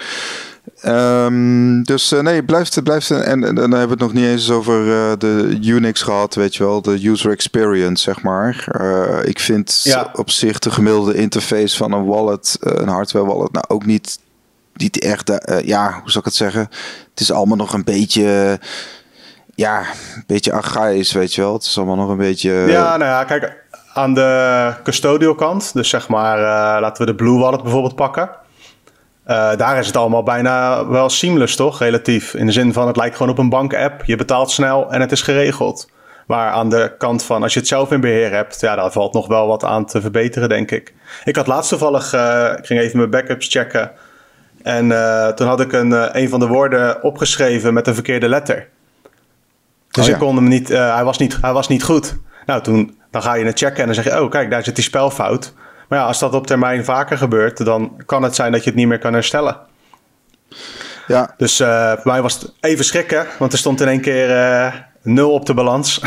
Um, 0.86 1.82
dus 1.82 2.12
uh, 2.12 2.20
nee, 2.20 2.44
blijft, 2.44 2.82
blijft 2.82 3.10
en, 3.10 3.44
en, 3.44 3.54
dan 3.54 3.70
hebben 3.70 3.82
we 3.82 3.90
het 3.90 3.98
nog 3.98 4.12
niet 4.12 4.24
eens 4.24 4.50
over 4.50 4.86
uh, 4.86 5.12
de 5.18 5.58
Unix 5.62 6.02
gehad, 6.02 6.34
weet 6.34 6.56
je 6.56 6.64
wel, 6.64 6.82
de 6.82 7.08
user 7.08 7.30
experience, 7.30 8.02
zeg 8.02 8.22
maar. 8.22 8.66
Uh, 8.80 9.18
ik 9.24 9.38
vind 9.38 9.80
ja. 9.82 10.10
op 10.12 10.30
zich 10.30 10.58
de 10.58 10.70
gemiddelde 10.70 11.14
interface 11.14 11.76
van 11.76 11.92
een 11.92 12.04
wallet, 12.04 12.56
een 12.60 12.88
hardware 12.88 13.26
wallet, 13.26 13.52
nou 13.52 13.64
ook 13.68 13.86
niet, 13.86 14.18
niet 14.74 15.00
echt, 15.00 15.32
ja, 15.64 15.92
hoe 15.92 16.10
zou 16.10 16.18
ik 16.18 16.24
het 16.24 16.34
zeggen? 16.34 16.68
Het 17.10 17.20
is 17.20 17.32
allemaal 17.32 17.56
nog 17.56 17.72
een 17.72 17.84
beetje, 17.84 18.58
ja, 19.54 19.78
een 20.14 20.24
beetje 20.26 20.52
archaïs, 20.52 21.12
weet 21.12 21.34
je 21.34 21.40
wel. 21.40 21.52
Het 21.52 21.62
is 21.62 21.76
allemaal 21.76 21.96
nog 21.96 22.08
een 22.08 22.16
beetje. 22.16 22.52
Ja, 22.52 22.96
nou 22.96 23.10
ja, 23.10 23.24
kijk, 23.24 23.64
aan 23.94 24.14
de 24.14 24.72
custodial 24.82 25.34
kant, 25.34 25.72
dus 25.72 25.88
zeg 25.88 26.08
maar, 26.08 26.38
laten 26.80 27.04
we 27.04 27.10
de 27.10 27.16
Blue 27.16 27.38
Wallet 27.38 27.62
bijvoorbeeld 27.62 27.96
pakken. 27.96 28.40
Uh, 29.28 29.56
daar 29.56 29.78
is 29.78 29.86
het 29.86 29.96
allemaal 29.96 30.22
bijna 30.22 30.86
wel 30.86 31.08
seamless, 31.08 31.56
toch? 31.56 31.78
Relatief. 31.78 32.34
In 32.34 32.46
de 32.46 32.52
zin 32.52 32.72
van 32.72 32.86
het 32.86 32.96
lijkt 32.96 33.16
gewoon 33.16 33.32
op 33.32 33.38
een 33.38 33.48
bank-app. 33.48 34.04
Je 34.04 34.16
betaalt 34.16 34.50
snel 34.50 34.90
en 34.90 35.00
het 35.00 35.12
is 35.12 35.22
geregeld. 35.22 35.90
Maar 36.26 36.50
aan 36.50 36.70
de 36.70 36.94
kant 36.98 37.22
van 37.22 37.42
als 37.42 37.52
je 37.52 37.58
het 37.58 37.68
zelf 37.68 37.90
in 37.90 38.00
beheer 38.00 38.30
hebt, 38.30 38.60
ja, 38.60 38.76
daar 38.76 38.92
valt 38.92 39.12
nog 39.12 39.26
wel 39.26 39.46
wat 39.46 39.64
aan 39.64 39.86
te 39.86 40.00
verbeteren, 40.00 40.48
denk 40.48 40.70
ik. 40.70 40.94
Ik 41.24 41.36
had 41.36 41.46
laatst 41.46 41.68
toevallig, 41.68 42.14
uh, 42.14 42.52
ik 42.58 42.66
ging 42.66 42.80
even 42.80 42.98
mijn 42.98 43.10
backups 43.10 43.48
checken. 43.48 43.90
En 44.62 44.86
uh, 44.86 45.28
toen 45.28 45.46
had 45.46 45.60
ik 45.60 45.72
een, 45.72 46.18
een 46.18 46.28
van 46.28 46.40
de 46.40 46.46
woorden 46.46 47.02
opgeschreven 47.02 47.74
met 47.74 47.86
een 47.86 47.94
verkeerde 47.94 48.28
letter. 48.28 48.68
Dus 49.90 50.02
oh, 50.02 50.08
ja. 50.08 50.14
ik 50.14 50.20
kon 50.20 50.36
hem 50.36 50.48
niet, 50.48 50.68
hij, 50.68 51.04
was 51.04 51.18
niet, 51.18 51.38
hij 51.40 51.52
was 51.52 51.68
niet 51.68 51.82
goed. 51.82 52.16
Nou, 52.46 52.62
toen 52.62 52.96
dan 53.12 53.22
ga 53.22 53.34
je 53.34 53.44
het 53.44 53.58
checken 53.58 53.80
en 53.80 53.86
dan 53.86 53.94
zeg 53.94 54.04
je, 54.04 54.22
oh 54.22 54.30
kijk, 54.30 54.50
daar 54.50 54.64
zit 54.64 54.74
die 54.74 54.84
spelfout. 54.84 55.52
Maar 55.92 56.00
ja, 56.00 56.06
als 56.06 56.18
dat 56.18 56.34
op 56.34 56.46
termijn 56.46 56.84
vaker 56.84 57.18
gebeurt, 57.18 57.64
dan 57.64 58.02
kan 58.06 58.22
het 58.22 58.34
zijn 58.34 58.52
dat 58.52 58.64
je 58.64 58.70
het 58.70 58.78
niet 58.78 58.88
meer 58.88 58.98
kan 58.98 59.12
herstellen. 59.12 59.56
Ja. 61.06 61.34
Dus 61.36 61.60
uh, 61.60 61.92
voor 61.92 62.10
mij 62.12 62.22
was 62.22 62.34
het 62.34 62.52
even 62.60 62.84
schrikken, 62.84 63.26
want 63.38 63.52
er 63.52 63.58
stond 63.58 63.80
in 63.80 63.88
één 63.88 64.00
keer 64.00 64.30
uh, 64.30 64.74
nul 65.02 65.32
op 65.32 65.46
de 65.46 65.54
balans. 65.54 66.00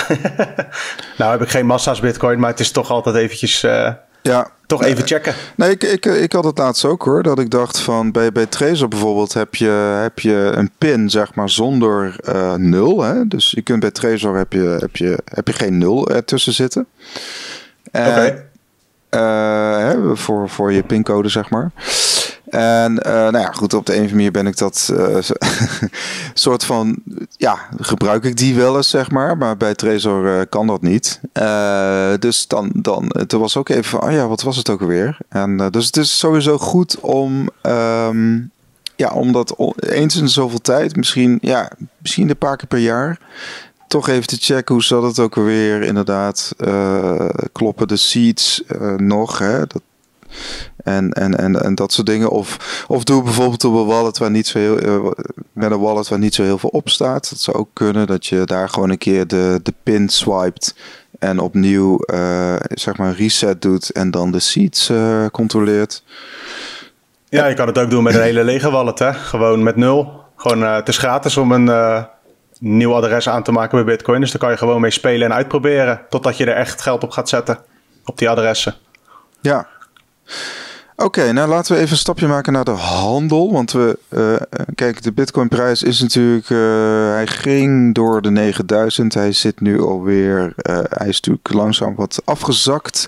nou 1.17 1.31
heb 1.31 1.41
ik 1.41 1.49
geen 1.49 1.65
massa's 1.65 1.99
bitcoin, 1.99 2.39
maar 2.39 2.49
het 2.49 2.59
is 2.59 2.71
toch 2.71 2.89
altijd 2.89 3.15
eventjes... 3.15 3.63
Uh, 3.63 3.91
ja. 4.21 4.49
Toch 4.65 4.83
even 4.83 5.07
checken. 5.07 5.33
Nee, 5.55 5.69
ik, 5.69 5.83
ik, 5.83 6.05
ik 6.05 6.31
had 6.31 6.43
het 6.43 6.57
laatst 6.57 6.85
ook 6.85 7.03
hoor. 7.03 7.23
Dat 7.23 7.39
ik 7.39 7.49
dacht 7.49 7.79
van 7.79 8.11
bij, 8.11 8.31
bij 8.31 8.45
Trezor 8.45 8.87
bijvoorbeeld 8.87 9.33
heb 9.33 9.55
je, 9.55 9.97
heb 10.01 10.19
je 10.19 10.51
een 10.55 10.71
pin 10.77 11.09
zeg 11.09 11.35
maar 11.35 11.49
zonder 11.49 12.15
uh, 12.29 12.53
nul. 12.53 13.01
Hè? 13.01 13.27
Dus 13.27 13.51
je 13.51 13.61
kunt 13.61 13.79
bij 13.79 13.91
Trezor 13.91 14.37
heb 14.37 14.53
je, 14.53 14.77
heb 14.79 14.95
je, 14.95 15.19
heb 15.25 15.47
je 15.47 15.53
geen 15.53 15.77
nul 15.77 16.09
ertussen 16.09 16.53
zitten. 16.53 16.87
Okay. 17.91 18.45
Uh, 19.15 19.91
voor, 20.13 20.49
voor 20.49 20.71
je 20.71 20.84
pincode, 20.84 21.30
zeg 21.30 21.49
maar. 21.49 21.71
En 22.49 22.91
uh, 22.91 23.13
nou 23.13 23.38
ja, 23.38 23.51
goed, 23.51 23.73
op 23.73 23.86
de 23.86 23.91
een 23.91 23.97
of 23.97 24.01
andere 24.01 24.15
manier 24.15 24.32
ben 24.32 24.47
ik 24.47 24.58
dat 24.58 24.89
uh, 24.93 25.17
soort 26.34 26.65
van, 26.65 26.95
ja, 27.38 27.58
gebruik 27.80 28.23
ik 28.23 28.38
die 28.38 28.56
wel 28.56 28.75
eens, 28.75 28.89
zeg 28.89 29.12
maar. 29.12 29.38
Maar 29.38 29.58
bij 29.58 29.75
Trezor 29.75 30.45
kan 30.47 30.67
dat 30.67 30.82
niet. 30.82 31.19
dus 32.19 32.47
dan, 32.47 32.69
dan, 32.73 33.06
het 33.08 33.32
was 33.32 33.58
ook 33.58 33.69
even 33.69 33.84
van, 33.84 34.04
oh 34.04 34.12
ja, 34.12 34.28
wat 34.28 34.41
was 34.41 34.58
het 34.58 34.69
ook 34.69 34.82
alweer? 34.82 35.17
En 35.30 35.69
dus 35.71 35.86
het 35.86 35.97
is 35.97 36.17
sowieso 36.17 36.58
goed 36.58 36.99
om, 36.99 37.49
um, 37.62 38.51
ja, 38.95 39.10
om 39.10 39.32
dat 39.32 39.56
eens 39.75 40.15
in 40.15 40.30
zoveel 40.30 40.62
tijd, 40.62 40.95
misschien, 40.95 41.38
ja, 41.41 41.71
misschien 41.97 42.30
een 42.30 42.38
paar 42.38 42.58
keer 42.58 42.67
per 42.67 42.80
jaar, 42.80 43.19
toch 43.87 44.07
even 44.07 44.27
te 44.27 44.37
checken 44.39 44.73
hoe 44.75 44.83
zat 44.83 45.03
het 45.03 45.19
ook 45.19 45.35
weer 45.35 45.81
inderdaad. 45.81 46.53
Uh, 46.57 47.29
kloppen 47.51 47.87
de 47.87 47.97
seats 47.97 48.63
uh, 48.81 48.93
nog? 48.93 49.39
Hè? 49.39 49.59
Dat, 49.59 49.81
En, 50.83 51.11
en, 51.11 51.37
en, 51.37 51.63
en 51.63 51.75
dat 51.75 51.93
soort 51.93 52.07
dingen. 52.07 52.29
Of, 52.29 52.85
of 52.87 53.03
doe 53.03 53.23
bijvoorbeeld 53.23 53.63
op 53.63 53.73
een 53.73 53.85
wallet 53.85 54.17
waar 54.17 54.31
niet 54.31 54.47
zo 54.47 54.59
heel, 54.59 54.83
uh, 54.85 55.11
met 55.51 55.71
een 55.71 55.79
wallet 55.79 56.07
waar 56.07 56.19
niet 56.19 56.35
zo 56.35 56.43
heel 56.43 56.57
veel 56.57 56.69
op 56.69 56.89
staat. 56.89 57.29
Dat 57.29 57.39
zou 57.39 57.57
ook 57.57 57.69
kunnen 57.73 58.07
dat 58.07 58.25
je 58.25 58.43
daar 58.45 58.69
gewoon 58.69 58.89
een 58.89 58.97
keer 58.97 59.27
de, 59.27 59.59
de 59.63 59.73
pin 59.83 60.09
swipet. 60.09 60.75
En 61.19 61.39
opnieuw 61.39 61.99
zeg 62.69 62.97
maar 62.97 63.15
reset 63.15 63.61
doet 63.61 63.89
en 63.89 64.11
dan 64.11 64.31
de 64.31 64.71
uh, 64.91 65.25
controleert. 65.31 66.03
Ja, 67.29 67.45
je 67.45 67.55
kan 67.55 67.67
het 67.67 67.77
ook 67.77 67.89
doen 67.89 68.03
met 68.03 68.15
een 68.15 68.21
hele 68.21 68.43
lege 68.43 68.71
wallet. 68.71 68.99
Hè? 68.99 69.13
Gewoon 69.13 69.63
met 69.63 69.75
nul. 69.75 70.23
Gewoon, 70.35 70.61
het 70.61 70.87
is 70.87 70.97
gratis 70.97 71.37
om 71.37 71.51
een 71.51 71.69
nieuw 72.59 72.93
adres 72.93 73.29
aan 73.29 73.43
te 73.43 73.51
maken 73.51 73.85
bij 73.85 73.95
Bitcoin. 73.95 74.21
Dus 74.21 74.31
daar 74.31 74.39
kan 74.39 74.51
je 74.51 74.57
gewoon 74.57 74.81
mee 74.81 74.91
spelen 74.91 75.27
en 75.27 75.35
uitproberen. 75.35 76.01
Totdat 76.09 76.37
je 76.37 76.45
er 76.45 76.55
echt 76.55 76.81
geld 76.81 77.03
op 77.03 77.11
gaat 77.11 77.29
zetten. 77.29 77.59
Op 78.05 78.17
die 78.17 78.29
adressen. 78.29 78.75
Ja. 79.41 79.67
Oké, 80.97 81.31
nou 81.31 81.49
laten 81.49 81.73
we 81.73 81.79
even 81.79 81.91
een 81.91 81.97
stapje 81.97 82.27
maken 82.27 82.53
naar 82.53 82.63
de 82.63 82.71
handel. 82.71 83.51
Want 83.51 83.71
we, 83.71 83.99
uh, 84.10 84.62
kijk, 84.75 85.03
de 85.03 85.12
Bitcoin-prijs 85.12 85.84
is 85.84 86.01
natuurlijk. 86.01 86.49
Uh, 86.49 86.60
hij 87.10 87.27
ging 87.27 87.93
door 87.93 88.21
de 88.21 88.29
9000. 88.31 89.13
Hij 89.13 89.31
zit 89.31 89.62
nu 89.62 89.81
alweer. 89.81 90.53
Uh, 90.58 90.79
hij 90.89 91.08
is 91.08 91.15
natuurlijk 91.15 91.53
langzaam 91.53 91.95
wat 91.95 92.21
afgezakt. 92.25 93.08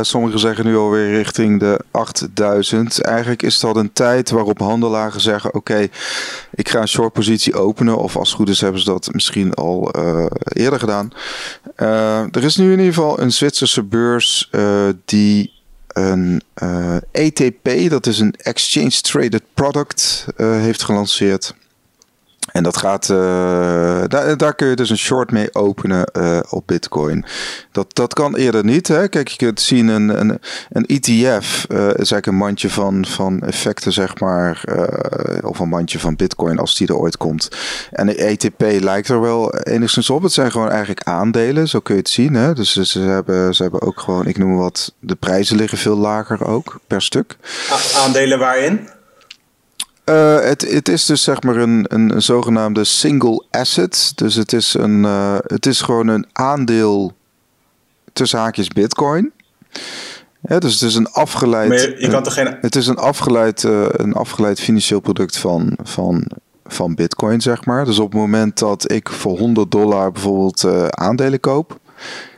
sommigen 0.00 0.38
zeggen 0.38 0.64
nu 0.64 0.76
alweer 0.76 1.10
richting 1.10 1.60
de 1.60 1.80
8000. 1.90 3.00
Eigenlijk 3.00 3.42
is 3.42 3.60
dat 3.60 3.76
een 3.76 3.92
tijd 3.92 4.30
waarop 4.30 4.58
handelaren 4.58 5.20
zeggen: 5.20 5.54
Oké, 5.54 5.88
ik 6.54 6.68
ga 6.68 6.80
een 6.80 6.88
short 6.88 7.12
positie 7.12 7.54
openen. 7.54 7.98
Of 7.98 8.16
als 8.16 8.28
het 8.28 8.38
goed 8.38 8.48
is, 8.48 8.60
hebben 8.60 8.80
ze 8.80 8.90
dat 8.90 9.08
misschien 9.12 9.54
al 9.54 9.90
eerder 10.52 10.78
gedaan. 10.78 11.12
er 12.30 12.44
is 12.44 12.56
nu 12.56 12.72
in 12.72 12.78
ieder 12.78 12.94
geval 12.94 13.20
een 13.20 13.32
Zwitserse 13.32 13.82
beurs 13.82 14.50
die 15.04 15.58
een 15.92 16.42
uh, 16.62 16.96
eh, 16.96 17.02
ETP, 17.12 17.90
dat 17.90 18.06
is 18.06 18.18
een 18.18 18.34
Exchange 18.36 19.00
Traded 19.00 19.42
Product, 19.54 20.26
uh, 20.36 20.60
heeft 20.60 20.82
gelanceerd. 20.82 21.54
En 22.52 22.62
dat 22.62 22.76
gaat, 22.76 23.08
uh, 23.08 23.16
daar, 24.06 24.36
daar 24.36 24.54
kun 24.54 24.68
je 24.68 24.76
dus 24.76 24.90
een 24.90 24.98
short 24.98 25.30
mee 25.30 25.54
openen 25.54 26.10
uh, 26.12 26.40
op 26.48 26.66
Bitcoin. 26.66 27.24
Dat, 27.72 27.94
dat 27.94 28.14
kan 28.14 28.36
eerder 28.36 28.64
niet. 28.64 28.88
Hè? 28.88 29.08
Kijk, 29.08 29.28
je 29.28 29.36
kunt 29.36 29.60
zien 29.60 29.88
een, 29.88 30.20
een, 30.20 30.40
een 30.70 30.86
ETF 30.86 31.66
uh, 31.68 31.78
is 31.78 31.94
eigenlijk 31.94 32.26
een 32.26 32.36
mandje 32.36 32.70
van, 32.70 33.06
van 33.06 33.40
effecten, 33.42 33.92
zeg 33.92 34.18
maar. 34.18 34.64
of 35.42 35.58
een 35.58 35.68
mandje 35.68 35.98
van 35.98 36.16
Bitcoin 36.16 36.58
als 36.58 36.76
die 36.76 36.88
er 36.88 36.96
ooit 36.96 37.16
komt. 37.16 37.48
En 37.90 38.06
de 38.06 38.14
ETP 38.14 38.62
lijkt 38.80 39.08
er 39.08 39.20
wel 39.20 39.54
enigszins 39.56 40.10
op. 40.10 40.22
Het 40.22 40.32
zijn 40.32 40.50
gewoon 40.50 40.70
eigenlijk 40.70 41.02
aandelen, 41.02 41.68
zo 41.68 41.80
kun 41.80 41.94
je 41.94 42.00
het 42.00 42.10
zien. 42.10 42.34
Hè? 42.34 42.54
Dus 42.54 42.72
ze 42.72 43.00
hebben, 43.00 43.54
ze 43.54 43.62
hebben 43.62 43.82
ook 43.82 44.00
gewoon, 44.00 44.26
ik 44.26 44.38
noem 44.38 44.56
wat, 44.56 44.94
de 45.00 45.14
prijzen 45.14 45.56
liggen 45.56 45.78
veel 45.78 45.96
lager 45.96 46.44
ook 46.44 46.80
per 46.86 47.02
stuk. 47.02 47.36
aandelen 47.96 48.38
waarin? 48.38 48.88
Uh, 50.10 50.40
het, 50.40 50.70
het, 50.70 50.88
is 50.88 51.06
dus 51.06 51.22
zeg 51.22 51.42
maar 51.42 51.56
een, 51.56 51.84
een, 51.88 52.14
een, 52.14 52.22
zogenaamde 52.22 52.84
single 52.84 53.44
asset. 53.50 54.12
Dus 54.14 54.34
het 54.34 54.52
is, 54.52 54.74
een, 54.74 55.02
uh, 55.04 55.36
het 55.46 55.66
is 55.66 55.80
gewoon 55.80 56.08
een 56.08 56.26
aandeel 56.32 57.12
tussen 58.12 58.38
haakjes 58.38 58.68
bitcoin. 58.68 59.32
Ja, 60.40 60.58
dus 60.58 60.72
het 60.72 60.82
is 60.82 60.94
een 60.94 61.10
afgeleid. 61.10 61.68
Maar 61.68 61.78
je, 61.78 62.08
kan 62.08 62.22
toch 62.22 62.34
geen... 62.34 62.56
Het 62.60 62.76
is 62.76 62.86
een 62.86 62.96
afgeleid, 62.96 63.62
uh, 63.62 63.86
een 63.90 64.12
afgeleid 64.12 64.60
financieel 64.60 65.00
product 65.00 65.36
van, 65.36 65.76
van, 65.82 66.26
van 66.64 66.94
bitcoin, 66.94 67.40
zeg 67.40 67.64
maar. 67.64 67.84
Dus 67.84 67.98
op 67.98 68.12
het 68.12 68.20
moment 68.20 68.58
dat 68.58 68.92
ik 68.92 69.08
voor 69.08 69.38
100 69.38 69.70
dollar 69.70 70.12
bijvoorbeeld 70.12 70.64
aandelen 70.90 71.40
koop 71.40 71.78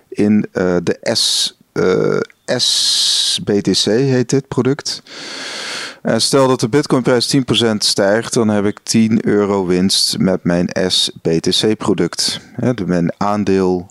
in 0.09 0.49
de 0.53 0.99
S, 1.03 1.57
SBTC 2.61 3.85
heet 3.85 4.31
dit 4.31 4.49
product. 4.49 5.03
En 6.03 6.21
stel 6.21 6.49
dat 6.49 6.61
de 6.61 6.69
Bitcoinprijs 6.69 7.37
10% 7.37 7.41
stijgt, 7.79 8.35
dan 8.35 8.49
heb 8.49 8.65
ik 8.65 8.79
10 8.83 9.27
euro 9.27 9.67
winst 9.67 10.19
met 10.19 10.45
mijn 10.45 10.69
SBTC-product. 10.89 12.41
Mijn 12.87 13.13
aandeel 13.17 13.91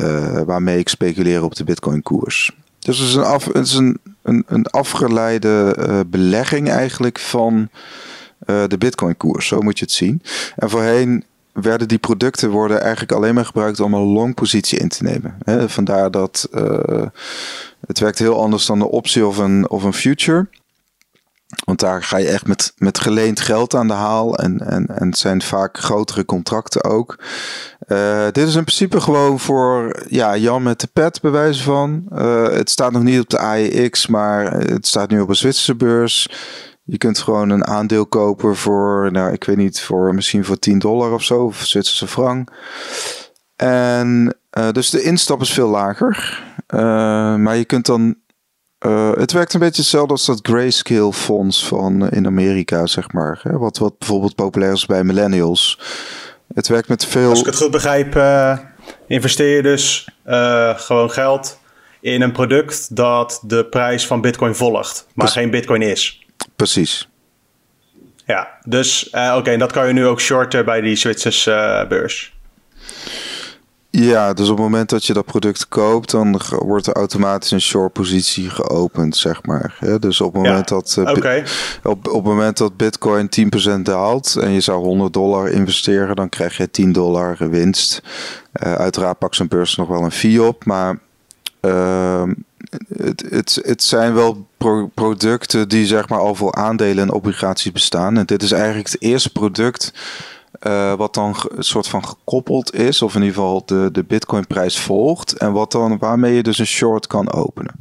uh, 0.00 0.40
waarmee 0.40 0.78
ik 0.78 0.88
speculeer 0.88 1.42
op 1.42 1.54
de 1.54 1.64
Bitcoin-koers. 1.64 2.56
Dus 2.78 2.98
het 2.98 3.08
is 3.08 3.14
een, 3.14 3.24
af, 3.24 3.46
een, 3.52 4.00
een, 4.22 4.44
een 4.46 4.66
afgeleide 4.66 5.76
uh, 5.78 6.00
belegging 6.06 6.68
eigenlijk 6.68 7.18
van 7.18 7.68
uh, 8.46 8.62
de 8.66 8.78
Bitcoin-koers. 8.78 9.46
Zo 9.46 9.60
moet 9.60 9.78
je 9.78 9.84
het 9.84 9.94
zien. 9.94 10.22
En 10.56 10.70
voorheen 10.70 11.24
werden 11.54 11.88
die 11.88 11.98
producten 11.98 12.50
worden 12.50 12.80
eigenlijk 12.80 13.12
alleen 13.12 13.34
maar 13.34 13.44
gebruikt 13.44 13.80
om 13.80 13.94
een 13.94 14.12
long 14.12 14.34
positie 14.34 14.78
in 14.78 14.88
te 14.88 15.02
nemen. 15.02 15.38
Vandaar 15.68 16.10
dat 16.10 16.48
het 17.86 17.98
werkt 17.98 18.18
heel 18.18 18.40
anders 18.40 18.66
dan 18.66 18.78
de 18.78 18.90
optie 18.90 19.26
of 19.26 19.38
een, 19.38 19.70
of 19.70 19.82
een 19.82 19.92
future. 19.92 20.46
Want 21.64 21.80
daar 21.80 22.02
ga 22.02 22.16
je 22.16 22.28
echt 22.28 22.46
met, 22.46 22.72
met 22.76 22.98
geleend 22.98 23.40
geld 23.40 23.74
aan 23.74 23.86
de 23.86 23.94
haal. 23.94 24.36
En, 24.36 24.60
en, 24.66 24.86
en 24.86 25.06
het 25.06 25.18
zijn 25.18 25.42
vaak 25.42 25.78
grotere 25.78 26.24
contracten 26.24 26.84
ook. 26.84 27.18
Uh, 27.88 28.24
dit 28.24 28.48
is 28.48 28.54
in 28.54 28.64
principe 28.64 29.00
gewoon 29.00 29.40
voor 29.40 30.02
ja, 30.08 30.36
Jan 30.36 30.62
met 30.62 30.80
de 30.80 30.88
pet, 30.92 31.20
bij 31.20 31.30
wijze 31.30 31.62
van. 31.62 32.04
Uh, 32.12 32.48
het 32.48 32.70
staat 32.70 32.92
nog 32.92 33.02
niet 33.02 33.20
op 33.20 33.30
de 33.30 33.38
AEX, 33.38 34.06
maar 34.06 34.52
het 34.52 34.86
staat 34.86 35.10
nu 35.10 35.20
op 35.20 35.28
een 35.28 35.36
Zwitserse 35.36 35.74
beurs. 35.74 36.28
Je 36.86 36.98
kunt 36.98 37.18
gewoon 37.18 37.50
een 37.50 37.66
aandeel 37.66 38.06
kopen 38.06 38.56
voor, 38.56 39.08
nou, 39.12 39.32
ik 39.32 39.44
weet 39.44 39.56
niet, 39.56 39.80
voor 39.80 40.14
misschien 40.14 40.44
voor 40.44 40.58
10 40.58 40.78
dollar 40.78 41.12
of 41.12 41.22
zo, 41.22 41.44
of 41.44 41.56
Zwitserse 41.56 42.06
frank. 42.06 42.50
En 43.56 44.36
uh, 44.58 44.70
dus 44.70 44.90
de 44.90 45.02
instap 45.02 45.40
is 45.40 45.52
veel 45.52 45.68
lager. 45.68 46.42
maar 47.36 47.56
je 47.56 47.64
kunt 47.64 47.86
dan 47.86 48.16
uh, 48.86 49.12
het 49.12 49.32
werkt 49.32 49.54
een 49.54 49.60
beetje 49.60 49.80
hetzelfde 49.80 50.12
als 50.12 50.26
dat 50.26 50.38
Grayscale 50.42 51.12
fonds 51.12 51.66
van 51.66 52.10
in 52.10 52.26
Amerika, 52.26 52.86
zeg 52.86 53.12
maar. 53.12 53.40
Hè? 53.42 53.58
Wat, 53.58 53.78
wat 53.78 53.98
bijvoorbeeld 53.98 54.34
populair 54.34 54.72
is 54.72 54.86
bij 54.86 55.04
millennials. 55.04 55.80
Het 56.54 56.68
werkt 56.68 56.88
met 56.88 57.06
veel... 57.06 57.30
Als 57.30 57.40
ik 57.40 57.46
het 57.46 57.56
goed 57.56 57.70
begrijp, 57.70 58.22
investeer 59.06 59.56
je 59.56 59.62
dus 59.62 60.08
gewoon 60.76 61.10
geld 61.10 61.58
in 62.00 62.22
een 62.22 62.32
product 62.32 62.96
dat 62.96 63.42
de 63.46 63.66
prijs 63.66 64.06
van 64.06 64.20
bitcoin 64.20 64.54
volgt, 64.54 65.06
maar 65.14 65.28
geen 65.28 65.50
bitcoin 65.50 65.82
is. 65.82 66.23
Precies. 66.56 67.08
Ja, 68.26 68.48
dus 68.66 69.06
oké, 69.06 69.34
okay, 69.36 69.56
dat 69.56 69.72
kan 69.72 69.86
je 69.86 69.92
nu 69.92 70.06
ook 70.06 70.20
shorten 70.20 70.64
bij 70.64 70.80
die 70.80 70.96
Zwitserse 70.96 71.86
beurs. 71.88 72.32
Ja, 73.96 74.32
dus 74.32 74.48
op 74.48 74.56
het 74.56 74.64
moment 74.64 74.90
dat 74.90 75.04
je 75.04 75.12
dat 75.12 75.24
product 75.24 75.68
koopt, 75.68 76.10
dan 76.10 76.40
wordt 76.48 76.86
er 76.86 76.94
automatisch 76.94 77.50
een 77.50 77.60
short 77.60 77.92
positie 77.92 78.50
geopend, 78.50 79.16
zeg 79.16 79.42
maar. 79.42 79.76
dus 80.00 80.20
op 80.20 80.34
het 80.34 80.42
moment, 80.42 80.68
dat, 80.68 80.96
uh, 80.98 81.44
op, 81.82 82.08
op 82.08 82.14
het 82.14 82.24
moment 82.24 82.58
dat 82.58 82.76
Bitcoin 82.76 83.28
10% 83.78 83.80
daalt 83.82 84.36
en 84.36 84.50
je 84.50 84.60
zou 84.60 84.84
100 84.84 85.12
dollar 85.12 85.50
investeren, 85.50 86.16
dan 86.16 86.28
krijg 86.28 86.56
je 86.56 86.70
10 86.70 86.92
dollar 86.92 87.36
winst. 87.38 88.02
Uh, 88.62 88.74
uiteraard 88.74 89.18
pakt 89.18 89.36
zo'n 89.36 89.48
beurs 89.48 89.76
nog 89.76 89.88
wel 89.88 90.02
een 90.02 90.12
fee 90.12 90.42
op, 90.42 90.64
maar 90.64 90.98
uh, 91.60 92.22
het, 92.96 93.24
het, 93.28 93.60
het 93.62 93.82
zijn 93.82 94.14
wel 94.14 94.46
pro 94.56 94.86
producten 94.94 95.68
die 95.68 95.86
zeg 95.86 96.08
maar 96.08 96.18
al 96.18 96.34
voor 96.34 96.52
aandelen 96.52 97.04
en 97.04 97.12
obligaties 97.12 97.72
bestaan. 97.72 98.18
En 98.18 98.26
dit 98.26 98.42
is 98.42 98.52
eigenlijk 98.52 98.90
het 98.90 99.02
eerste 99.02 99.32
product 99.32 99.92
uh, 100.66 100.94
wat 100.94 101.14
dan 101.14 101.36
een 101.48 101.64
soort 101.64 101.88
van 101.88 102.06
gekoppeld 102.06 102.74
is, 102.74 103.02
of 103.02 103.14
in 103.14 103.20
ieder 103.20 103.34
geval 103.34 103.62
de, 103.66 103.88
de 103.92 104.04
Bitcoin-prijs 104.04 104.78
volgt. 104.78 105.32
En 105.32 105.52
wat 105.52 105.72
dan, 105.72 105.98
waarmee 105.98 106.34
je 106.34 106.42
dus 106.42 106.58
een 106.58 106.66
short 106.66 107.06
kan 107.06 107.32
openen. 107.32 107.74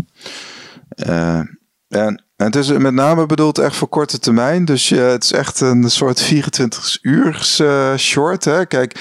En, 0.96 1.60
en 1.88 2.24
het 2.44 2.56
is 2.56 2.72
met 2.72 2.94
name 2.94 3.26
bedoeld 3.26 3.58
echt 3.58 3.76
voor 3.76 3.88
korte 3.88 4.20
termijn. 4.20 4.66
Dus 4.66 4.90
je, 4.90 4.96
het 4.96 5.24
is 5.24 5.32
echt 5.32 5.60
een 5.60 5.90
soort 5.90 6.22
24 6.22 6.98
uur 7.02 7.58
uh, 7.62 7.96
short. 7.98 8.46
Hè? 8.46 8.66
Kijk, 8.66 8.94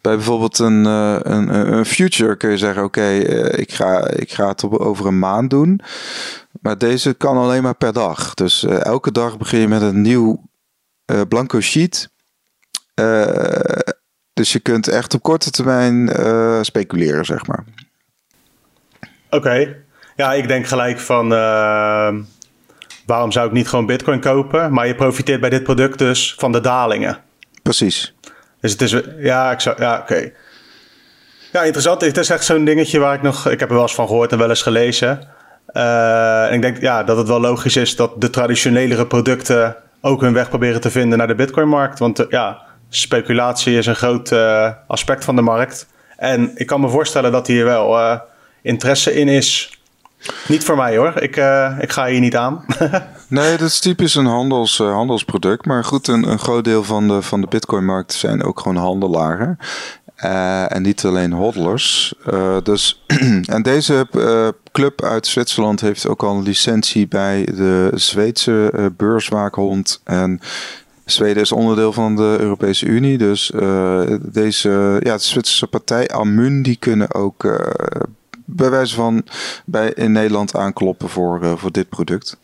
bij 0.00 0.14
bijvoorbeeld 0.14 0.58
een, 0.58 0.84
een, 0.84 1.72
een 1.72 1.84
future 1.84 2.36
kun 2.36 2.50
je 2.50 2.58
zeggen: 2.58 2.84
Oké, 2.84 3.08
ik, 3.56 3.72
ga, 3.72 4.08
ik 4.08 4.32
ga 4.32 4.48
het 4.48 4.78
over 4.78 5.06
een 5.06 5.18
maand 5.18 5.50
doen. 5.50 5.80
Maar 6.60 6.78
deze 6.78 7.14
kan 7.14 7.36
alleen 7.36 7.62
maar 7.62 7.74
per 7.74 7.92
dag. 7.92 8.34
Dus 8.34 8.64
elke 8.64 9.12
dag 9.12 9.38
begin 9.38 9.60
je 9.60 9.68
met 9.68 9.82
een 9.82 10.00
nieuw 10.00 10.48
blanco 11.28 11.60
sheet. 11.60 12.10
Dus 14.32 14.52
je 14.52 14.60
kunt 14.62 14.88
echt 14.88 15.14
op 15.14 15.22
korte 15.22 15.50
termijn 15.50 16.10
speculeren, 16.64 17.24
zeg 17.24 17.46
maar. 17.46 17.64
Oké. 19.30 19.76
Ja, 20.16 20.32
ik 20.32 20.48
denk 20.48 20.66
gelijk 20.66 20.98
van... 20.98 21.32
Uh, 23.08 23.14
waarom 23.14 23.32
zou 23.32 23.46
ik 23.46 23.52
niet 23.52 23.68
gewoon 23.68 23.86
bitcoin 23.86 24.20
kopen? 24.20 24.72
Maar 24.72 24.86
je 24.86 24.94
profiteert 24.94 25.40
bij 25.40 25.50
dit 25.50 25.62
product 25.62 25.98
dus 25.98 26.34
van 26.38 26.52
de 26.52 26.60
dalingen. 26.60 27.18
Precies. 27.62 28.14
Dus 28.60 28.72
het 28.72 28.82
is... 28.82 28.96
Ja, 29.18 29.50
ik 29.50 29.60
zou, 29.60 29.76
ja 29.82 29.98
oké. 29.98 30.12
Okay. 30.12 30.34
Ja, 31.52 31.62
interessant. 31.62 32.00
Het 32.00 32.16
is 32.16 32.30
echt 32.30 32.44
zo'n 32.44 32.64
dingetje 32.64 32.98
waar 32.98 33.14
ik 33.14 33.22
nog... 33.22 33.48
Ik 33.48 33.60
heb 33.60 33.68
er 33.68 33.74
wel 33.74 33.84
eens 33.84 33.94
van 33.94 34.06
gehoord 34.06 34.32
en 34.32 34.38
wel 34.38 34.48
eens 34.48 34.62
gelezen. 34.62 35.28
en 35.72 36.52
ik 36.52 36.62
denk 36.62 36.80
ja, 36.80 37.04
dat 37.04 37.16
het 37.16 37.28
wel 37.28 37.40
logisch 37.40 37.76
is 37.76 37.96
dat 37.96 38.20
de 38.20 38.30
traditionelere 38.30 39.06
producten... 39.06 39.76
ook 40.00 40.20
hun 40.20 40.32
weg 40.32 40.48
proberen 40.48 40.80
te 40.80 40.90
vinden 40.90 41.18
naar 41.18 41.26
de 41.26 41.34
bitcoin-markt. 41.34 41.98
Want 41.98 42.26
ja 42.28 42.66
speculatie 42.88 43.76
is 43.76 43.86
een 43.86 43.96
groot 43.96 44.30
uh, 44.30 44.70
aspect 44.86 45.24
van 45.24 45.36
de 45.36 45.42
markt. 45.42 45.86
En 46.16 46.50
ik 46.54 46.66
kan 46.66 46.80
me 46.80 46.88
voorstellen 46.88 47.32
dat 47.32 47.46
hier 47.46 47.64
wel 47.64 47.98
uh, 47.98 48.18
interesse 48.62 49.14
in 49.14 49.28
is. 49.28 49.77
Niet 50.48 50.64
voor 50.64 50.76
mij 50.76 50.96
hoor, 50.96 51.22
ik, 51.22 51.36
uh, 51.36 51.76
ik 51.80 51.92
ga 51.92 52.06
hier 52.06 52.20
niet 52.20 52.36
aan. 52.36 52.64
nee, 53.28 53.56
dat 53.56 53.68
is 53.68 53.80
typisch 53.80 54.14
een 54.14 54.26
handels, 54.26 54.78
uh, 54.78 54.92
handelsproduct. 54.92 55.66
Maar 55.66 55.84
goed, 55.84 56.08
een, 56.08 56.30
een 56.30 56.38
groot 56.38 56.64
deel 56.64 56.84
van 56.84 57.08
de, 57.08 57.22
van 57.22 57.40
de 57.40 57.46
Bitcoin-markt 57.46 58.12
zijn 58.12 58.42
ook 58.42 58.60
gewoon 58.60 58.76
handelaren. 58.76 59.58
Uh, 60.24 60.74
en 60.74 60.82
niet 60.82 61.04
alleen 61.04 61.32
hodlers. 61.32 62.14
dus, 62.62 63.04
en 63.46 63.62
deze 63.62 64.06
club 64.72 65.02
uit 65.02 65.26
Zwitserland 65.26 65.80
heeft 65.80 66.08
ook 66.08 66.22
al 66.22 66.36
een 66.36 66.42
licentie 66.42 67.08
bij 67.08 67.44
de 67.44 67.90
Zweedse 67.94 68.90
beurswaakhond. 68.96 70.00
En 70.04 70.40
Zweden 71.04 71.42
is 71.42 71.52
onderdeel 71.52 71.92
van 71.92 72.16
de 72.16 72.36
Europese 72.40 72.86
Unie. 72.86 73.18
Dus 73.18 73.52
deze 74.22 75.00
ja, 75.02 75.16
de 75.16 75.22
Zwitserse 75.22 75.66
partij, 75.66 76.08
Amun, 76.08 76.62
die 76.62 76.76
kunnen 76.76 77.14
ook 77.14 77.44
bij 78.50 78.70
wijze 78.70 78.94
van 78.94 79.24
bij, 79.64 79.92
in 79.92 80.12
Nederland 80.12 80.56
aankloppen 80.56 81.08
voor, 81.08 81.42
uh, 81.42 81.52
voor 81.56 81.72
dit 81.72 81.88
product. 81.88 82.36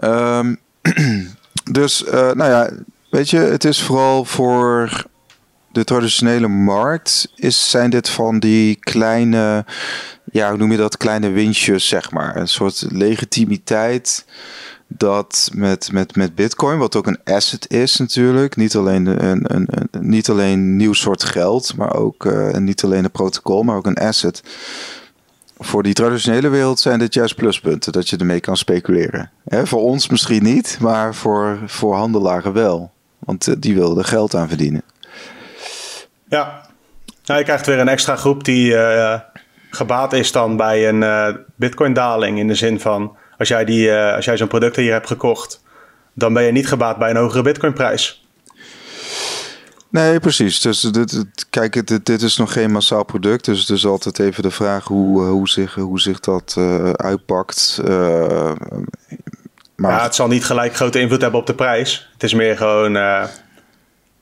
Um, 0.00 0.58
dus, 1.78 2.04
uh, 2.04 2.12
nou 2.12 2.50
ja, 2.50 2.70
weet 3.10 3.30
je, 3.30 3.38
het 3.38 3.64
is 3.64 3.82
vooral 3.82 4.24
voor 4.24 5.04
de 5.72 5.84
traditionele 5.84 6.48
markt. 6.48 7.32
Is, 7.34 7.70
zijn 7.70 7.90
dit 7.90 8.08
van 8.08 8.38
die 8.38 8.76
kleine, 8.76 9.64
ja, 10.32 10.48
hoe 10.48 10.58
noem 10.58 10.70
je 10.70 10.76
dat, 10.76 10.96
kleine 10.96 11.28
winstjes, 11.30 11.88
zeg 11.88 12.10
maar. 12.10 12.36
Een 12.36 12.48
soort 12.48 12.84
legitimiteit 12.88 14.24
dat 14.86 15.50
met, 15.54 15.92
met, 15.92 16.16
met 16.16 16.34
Bitcoin, 16.34 16.78
wat 16.78 16.96
ook 16.96 17.06
een 17.06 17.22
asset 17.24 17.70
is 17.70 17.96
natuurlijk, 17.96 18.56
niet 18.56 18.76
alleen 18.76 19.06
een, 19.06 19.54
een, 19.54 19.68
een 19.70 20.08
niet 20.08 20.28
alleen 20.28 20.76
nieuw 20.76 20.92
soort 20.92 21.24
geld, 21.24 21.76
maar 21.76 21.94
ook 21.94 22.24
uh, 22.24 22.54
niet 22.56 22.84
alleen 22.84 23.04
een 23.04 23.10
protocol, 23.10 23.62
maar 23.62 23.76
ook 23.76 23.86
een 23.86 23.98
asset 23.98 24.42
voor 25.58 25.82
die 25.82 25.92
traditionele 25.92 26.48
wereld 26.48 26.80
zijn 26.80 26.98
dit 26.98 27.14
juist 27.14 27.34
pluspunten, 27.34 27.92
dat 27.92 28.08
je 28.08 28.16
ermee 28.16 28.40
kan 28.40 28.56
speculeren. 28.56 29.30
voor 29.44 29.82
ons 29.82 30.08
misschien 30.08 30.42
niet, 30.42 30.78
maar 30.80 31.14
voor, 31.14 31.58
voor 31.66 31.94
handelaren 31.94 32.52
wel. 32.52 32.92
Want 33.18 33.46
eh, 33.46 33.54
die 33.58 33.74
willen 33.74 33.98
er 33.98 34.04
geld 34.04 34.34
aan 34.34 34.48
verdienen. 34.48 34.82
Ja, 36.28 36.66
nou, 37.24 37.38
je 37.38 37.44
krijgt 37.44 37.66
weer 37.66 37.78
een 37.78 37.88
extra 37.88 38.16
groep 38.16 38.44
die 38.44 38.72
uh, 38.72 39.20
gebaat 39.70 40.12
is 40.12 40.32
dan 40.32 40.56
bij 40.56 40.88
een 40.88 41.02
uh, 41.02 41.28
bitcoin-daling. 41.54 42.38
In 42.38 42.48
de 42.48 42.54
zin 42.54 42.80
van, 42.80 43.16
als 43.38 43.48
jij, 43.48 43.64
die, 43.64 43.92
als 43.92 44.24
jij 44.24 44.36
zo'n 44.36 44.48
product 44.48 44.76
hier 44.76 44.92
hebt 44.92 45.06
gekocht, 45.06 45.62
dan 46.12 46.32
ben 46.32 46.42
je 46.42 46.52
niet 46.52 46.68
gebaat 46.68 46.98
bij 46.98 47.10
een 47.10 47.16
hogere 47.16 47.42
bitcoinprijs. 47.42 48.27
Nee, 49.90 50.20
precies. 50.20 50.60
Dus 50.60 50.80
dit, 50.80 51.24
kijk, 51.50 51.86
dit, 51.86 52.06
dit 52.06 52.22
is 52.22 52.36
nog 52.36 52.52
geen 52.52 52.70
massaal 52.70 53.04
product. 53.04 53.44
Dus 53.44 53.70
is 53.70 53.86
altijd 53.86 54.18
even 54.18 54.42
de 54.42 54.50
vraag 54.50 54.84
hoe, 54.84 55.22
eh, 55.24 55.30
hoe, 55.30 55.48
zich, 55.48 55.74
hoe 55.74 56.00
zich 56.00 56.20
dat 56.20 56.54
uh, 56.58 56.90
uitpakt. 56.90 57.80
Uh, 57.88 58.52
maar... 59.76 59.90
Ja, 59.90 60.02
het 60.02 60.14
zal 60.14 60.28
niet 60.28 60.44
gelijk 60.44 60.74
grote 60.74 61.00
invloed 61.00 61.22
hebben 61.22 61.40
op 61.40 61.46
de 61.46 61.54
prijs. 61.54 62.08
Het 62.12 62.22
is 62.22 62.34
meer 62.34 62.56
gewoon. 62.56 62.92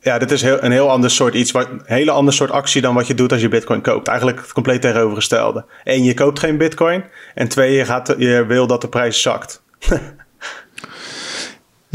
Ja, 0.07 0.19
dit 0.19 0.31
is 0.31 0.43
heel, 0.43 0.63
een 0.63 0.73
heel 0.73 0.91
ander 0.91 1.11
soort 1.11 1.35
iets. 1.35 1.51
Wat, 1.51 1.69
een 1.69 1.83
hele 1.85 2.11
ander 2.11 2.35
soort 2.35 2.51
actie 2.51 2.83
dan 2.83 2.95
wat 2.95 3.07
je 3.07 3.15
doet 3.15 3.33
als 3.33 3.41
je 3.41 3.49
Bitcoin 3.49 3.81
koopt. 3.81 4.09
Eigenlijk 4.09 4.41
het 4.41 4.53
compleet 4.53 4.81
tegenovergestelde. 4.81 5.65
Eén, 5.85 6.05
je 6.05 6.15
koopt 6.15 6.39
geen 6.39 6.59
Bitcoin. 6.59 7.05
En 7.35 7.49
twee, 7.49 7.73
je, 7.73 7.85
gaat, 7.85 8.15
je 8.19 8.45
wil 8.47 8.67
dat 8.67 8.81
de 8.81 8.89
prijs 8.89 9.23
zakt. 9.23 9.63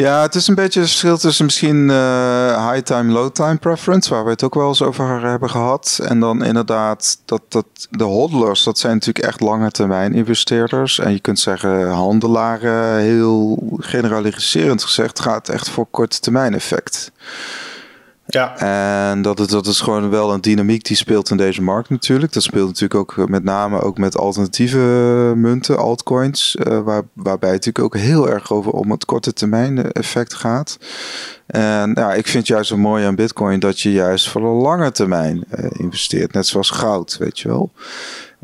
Ja, 0.01 0.21
het 0.21 0.35
is 0.35 0.47
een 0.47 0.55
beetje 0.55 0.79
het 0.79 0.89
verschil 0.89 1.17
tussen 1.17 1.45
misschien 1.45 1.89
uh, 1.89 2.71
high 2.71 2.83
time, 2.83 3.11
low 3.11 3.31
time 3.31 3.55
preference, 3.57 4.09
waar 4.09 4.23
we 4.23 4.29
het 4.29 4.43
ook 4.43 4.53
wel 4.53 4.67
eens 4.67 4.81
over 4.81 5.21
hebben 5.21 5.49
gehad. 5.49 5.99
En 6.03 6.19
dan 6.19 6.43
inderdaad 6.43 7.17
dat, 7.25 7.41
dat 7.49 7.65
de 7.89 8.03
hodlers, 8.03 8.63
dat 8.63 8.79
zijn 8.79 8.93
natuurlijk 8.93 9.25
echt 9.25 9.39
lange 9.39 9.71
termijn 9.71 10.13
investeerders. 10.13 10.99
En 10.99 11.11
je 11.11 11.19
kunt 11.19 11.39
zeggen 11.39 11.89
handelaren, 11.89 12.97
heel 12.97 13.63
generaliserend 13.77 14.83
gezegd, 14.83 15.19
gaat 15.19 15.49
echt 15.49 15.69
voor 15.69 15.87
korte 15.91 16.19
termijn 16.19 16.53
effect. 16.53 17.11
Ja. 18.33 18.57
En 19.09 19.21
dat, 19.21 19.39
is, 19.39 19.47
dat 19.47 19.65
is 19.65 19.79
gewoon 19.79 20.09
wel 20.09 20.33
een 20.33 20.41
dynamiek 20.41 20.83
die 20.83 20.95
speelt 20.95 21.29
in 21.29 21.37
deze 21.37 21.61
markt 21.61 21.89
natuurlijk. 21.89 22.33
Dat 22.33 22.43
speelt 22.43 22.67
natuurlijk 22.67 22.95
ook 22.95 23.29
met 23.29 23.43
name 23.43 23.81
ook 23.81 23.97
met 23.97 24.17
alternatieve 24.17 24.77
munten, 25.35 25.77
altcoins. 25.77 26.55
Uh, 26.55 26.79
waar, 26.79 27.01
waarbij 27.13 27.51
het 27.51 27.65
natuurlijk 27.65 27.95
ook 27.95 28.01
heel 28.01 28.29
erg 28.29 28.51
over 28.51 28.71
om 28.71 28.91
het 28.91 29.05
korte 29.05 29.33
termijn 29.33 29.91
effect 29.91 30.33
gaat. 30.33 30.77
En 31.47 31.91
ja, 31.95 32.13
ik 32.13 32.27
vind 32.27 32.47
juist 32.47 32.69
zo 32.69 32.77
mooi 32.77 33.05
aan 33.05 33.15
bitcoin 33.15 33.59
dat 33.59 33.79
je 33.79 33.91
juist 33.91 34.29
voor 34.29 34.41
de 34.41 34.47
lange 34.47 34.91
termijn 34.91 35.43
uh, 35.59 35.65
investeert. 35.71 36.33
Net 36.33 36.47
zoals 36.47 36.69
goud, 36.69 37.17
weet 37.17 37.39
je 37.39 37.47
wel. 37.47 37.71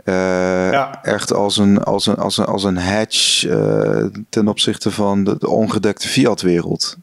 Uh, 0.06 0.72
ja. 0.72 1.04
Echt 1.04 1.34
als 1.34 1.58
een, 1.58 1.84
als 1.84 2.06
een, 2.06 2.16
als 2.16 2.38
een, 2.38 2.46
als 2.46 2.64
een 2.64 2.78
hedge 2.78 4.12
ten 4.30 4.48
opzichte 4.48 4.92
van 4.92 5.24
de, 5.24 5.36
de 5.40 5.50
ongedekte 5.50 6.08
fiat-wereld. 6.08 6.98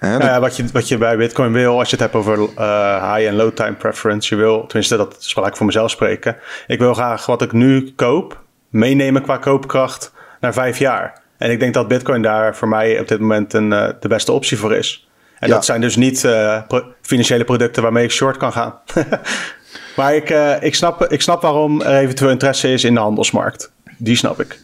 Ja, 0.00 0.18
nou 0.18 0.40
wat, 0.40 0.56
je, 0.56 0.64
wat 0.72 0.88
je 0.88 0.98
bij 0.98 1.16
Bitcoin 1.16 1.52
wil, 1.52 1.78
als 1.78 1.90
je 1.90 1.96
het 1.96 2.04
hebt 2.04 2.14
over 2.14 2.38
uh, 2.38 3.14
high 3.14 3.28
en 3.28 3.34
low 3.34 3.52
time 3.52 3.72
preference, 3.72 4.34
je 4.34 4.40
wil, 4.40 4.66
tenminste 4.66 4.96
dat 4.96 5.16
zal 5.18 5.46
ik 5.46 5.56
voor 5.56 5.66
mezelf 5.66 5.90
spreken, 5.90 6.36
ik 6.66 6.78
wil 6.78 6.94
graag 6.94 7.26
wat 7.26 7.42
ik 7.42 7.52
nu 7.52 7.92
koop 7.96 8.42
meenemen 8.68 9.22
qua 9.22 9.36
koopkracht 9.36 10.12
naar 10.40 10.52
vijf 10.52 10.78
jaar. 10.78 11.22
En 11.38 11.50
ik 11.50 11.60
denk 11.60 11.74
dat 11.74 11.88
Bitcoin 11.88 12.22
daar 12.22 12.56
voor 12.56 12.68
mij 12.68 13.00
op 13.00 13.08
dit 13.08 13.20
moment 13.20 13.52
een, 13.52 13.70
uh, 13.70 13.88
de 14.00 14.08
beste 14.08 14.32
optie 14.32 14.58
voor 14.58 14.74
is. 14.74 15.08
En 15.38 15.50
dat 15.50 15.64
zijn 15.64 15.80
dus 15.80 15.96
niet 15.96 16.20
pro 16.68 16.82
financiële 17.00 17.44
producten 17.44 17.82
waarmee 17.82 18.04
ik 18.04 18.10
short 18.10 18.36
kan 18.36 18.52
gaan. 18.52 18.78
maar 19.96 20.14
ik, 20.14 20.30
ik, 20.60 20.74
snap, 20.74 21.04
ik 21.04 21.22
snap 21.22 21.42
waarom 21.42 21.80
er 21.80 21.96
eventueel 21.96 22.30
interesse 22.30 22.72
is 22.72 22.84
in 22.84 22.94
de 22.94 23.00
handelsmarkt. 23.00 23.72
Die 23.98 24.16
snap 24.16 24.40
ik. 24.40 24.58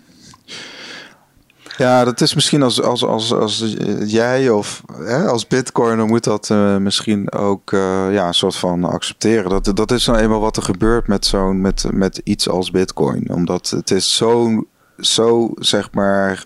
Ja, 1.81 2.05
dat 2.05 2.21
is 2.21 2.35
misschien 2.35 2.63
als, 2.63 2.83
als, 2.83 3.05
als, 3.05 3.33
als 3.33 3.75
jij 4.05 4.51
of 4.51 4.83
hè, 4.93 5.27
als 5.27 5.47
bitcoiner 5.47 6.07
moet 6.07 6.25
dat 6.25 6.49
uh, 6.49 6.77
misschien 6.77 7.33
ook 7.33 7.73
uh, 7.73 8.13
ja, 8.13 8.27
een 8.27 8.35
soort 8.35 8.57
van 8.57 8.85
accepteren. 8.85 9.51
Dat, 9.51 9.77
dat 9.77 9.91
is 9.91 10.07
nou 10.07 10.19
eenmaal 10.19 10.41
wat 10.41 10.57
er 10.57 10.63
gebeurt 10.63 11.07
met, 11.07 11.27
zo'n 11.27 11.61
met, 11.61 11.85
met 11.93 12.21
iets 12.25 12.49
als 12.49 12.71
bitcoin. 12.71 13.31
Omdat 13.31 13.71
het 13.71 13.91
is 13.91 14.17
zo, 14.17 14.65
zo 14.99 15.51
zeg 15.55 15.93
maar, 15.93 16.45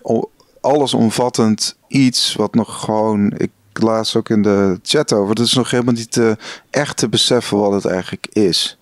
allesomvattend 0.61 1.77
iets 1.87 2.35
wat 2.35 2.53
nog 2.53 2.83
gewoon... 2.83 3.33
Ik 3.37 3.51
laat 3.73 4.15
ook 4.15 4.29
in 4.29 4.41
de 4.41 4.79
chat 4.83 5.13
over. 5.13 5.29
Het 5.29 5.39
is 5.39 5.53
nog 5.53 5.71
helemaal 5.71 5.93
niet 5.93 6.15
uh, 6.15 6.31
echt 6.69 6.97
te 6.97 7.09
beseffen 7.09 7.57
wat 7.57 7.71
het 7.71 7.85
eigenlijk 7.85 8.27
is. 8.31 8.77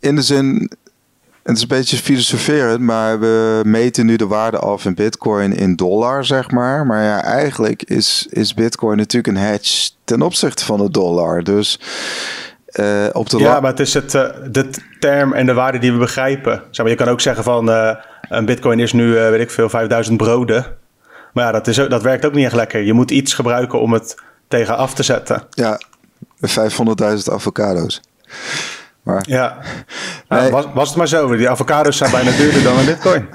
in 0.00 0.14
de 0.14 0.22
zin 0.22 0.70
het 1.46 1.56
is 1.56 1.62
een 1.62 1.68
beetje 1.68 1.96
filosoferend, 1.96 2.80
maar 2.80 3.20
we 3.20 3.60
meten 3.64 4.06
nu 4.06 4.16
de 4.16 4.26
waarde 4.26 4.58
af 4.58 4.84
in 4.84 4.94
bitcoin 4.94 5.52
in 5.52 5.76
dollar, 5.76 6.24
zeg 6.24 6.50
maar. 6.50 6.86
Maar 6.86 7.02
ja, 7.02 7.22
eigenlijk 7.22 7.82
is, 7.82 8.26
is 8.30 8.54
bitcoin 8.54 8.96
natuurlijk 8.96 9.36
een 9.36 9.42
hedge 9.42 9.90
ten 10.04 10.22
opzichte 10.22 10.64
van 10.64 10.78
de 10.78 10.90
dollar. 10.90 11.44
Dus 11.44 11.80
uh, 12.72 13.06
op 13.12 13.28
de 13.28 13.38
Ja, 13.38 13.60
maar 13.60 13.70
het 13.70 13.80
is 13.80 13.94
het, 13.94 14.14
uh, 14.14 14.24
de 14.50 14.70
term 14.98 15.32
en 15.32 15.46
de 15.46 15.54
waarde 15.54 15.78
die 15.78 15.92
we 15.92 15.98
begrijpen. 15.98 16.62
Zeg 16.70 16.84
maar, 16.84 16.94
je 16.94 17.00
kan 17.00 17.08
ook 17.08 17.20
zeggen 17.20 17.44
van 17.44 17.68
uh, 17.68 17.94
een 18.28 18.44
bitcoin 18.44 18.80
is 18.80 18.92
nu, 18.92 19.12
weet 19.12 19.40
ik 19.40 19.50
veel, 19.50 19.68
5000 19.68 20.16
broden. 20.16 20.66
Maar 21.32 21.44
ja, 21.44 21.52
dat, 21.52 21.66
is, 21.66 21.76
dat 21.76 22.02
werkt 22.02 22.26
ook 22.26 22.34
niet 22.34 22.44
echt 22.44 22.54
lekker. 22.54 22.82
Je 22.82 22.92
moet 22.92 23.10
iets 23.10 23.34
gebruiken 23.34 23.80
om 23.80 23.92
het 23.92 24.14
tegen 24.48 24.76
af 24.76 24.94
te 24.94 25.02
zetten. 25.02 25.42
Ja, 25.50 25.80
500.000 26.46 27.32
avocado's. 27.32 28.00
Maar, 29.06 29.24
ja, 29.26 29.58
nou, 30.28 30.50
was, 30.50 30.64
was 30.74 30.88
het 30.88 30.96
maar 30.96 31.08
zo. 31.08 31.36
Die 31.36 31.48
avocados 31.48 31.96
zijn 31.96 32.10
bijna 32.10 32.30
duurder 32.30 32.62
dan 32.62 32.78
een 32.78 32.84
bitcoin. 32.84 33.28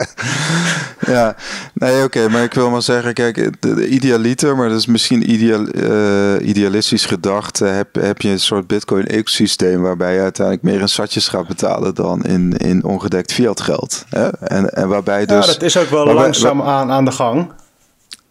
ja, 1.16 1.36
nee, 1.74 2.04
oké. 2.04 2.28
maar 2.28 2.42
ik 2.42 2.54
wil 2.54 2.70
maar 2.70 2.82
zeggen, 2.82 3.14
kijk, 3.14 3.62
de, 3.62 3.88
idealiter, 3.88 4.56
maar 4.56 4.68
dat 4.68 4.78
is 4.78 4.86
misschien 4.86 5.30
ideal, 5.30 5.66
uh, 5.74 6.48
idealistisch 6.48 7.06
gedacht. 7.06 7.58
heb, 7.58 7.94
heb 7.94 8.20
je 8.20 8.28
een 8.28 8.40
soort 8.40 8.66
bitcoin-ecosysteem 8.66 9.80
waarbij 9.80 10.14
je 10.14 10.20
uiteindelijk 10.20 10.66
meer 10.66 10.80
in 10.80 10.88
satjes 10.88 11.28
gaat 11.28 11.46
betalen 11.46 11.94
dan 11.94 12.24
in, 12.24 12.52
in 12.56 12.84
ongedekt 12.84 13.32
fiat 13.32 13.60
geld. 13.60 14.04
Hè? 14.08 14.28
En, 14.28 14.70
en 14.70 14.88
waarbij 14.88 15.26
dus... 15.26 15.46
Ja, 15.46 15.52
dat 15.52 15.62
is 15.62 15.76
ook 15.76 15.90
wel 15.90 16.14
langzaam 16.14 16.62
aan, 16.62 16.90
aan 16.90 17.04
de 17.04 17.12
gang. 17.12 17.52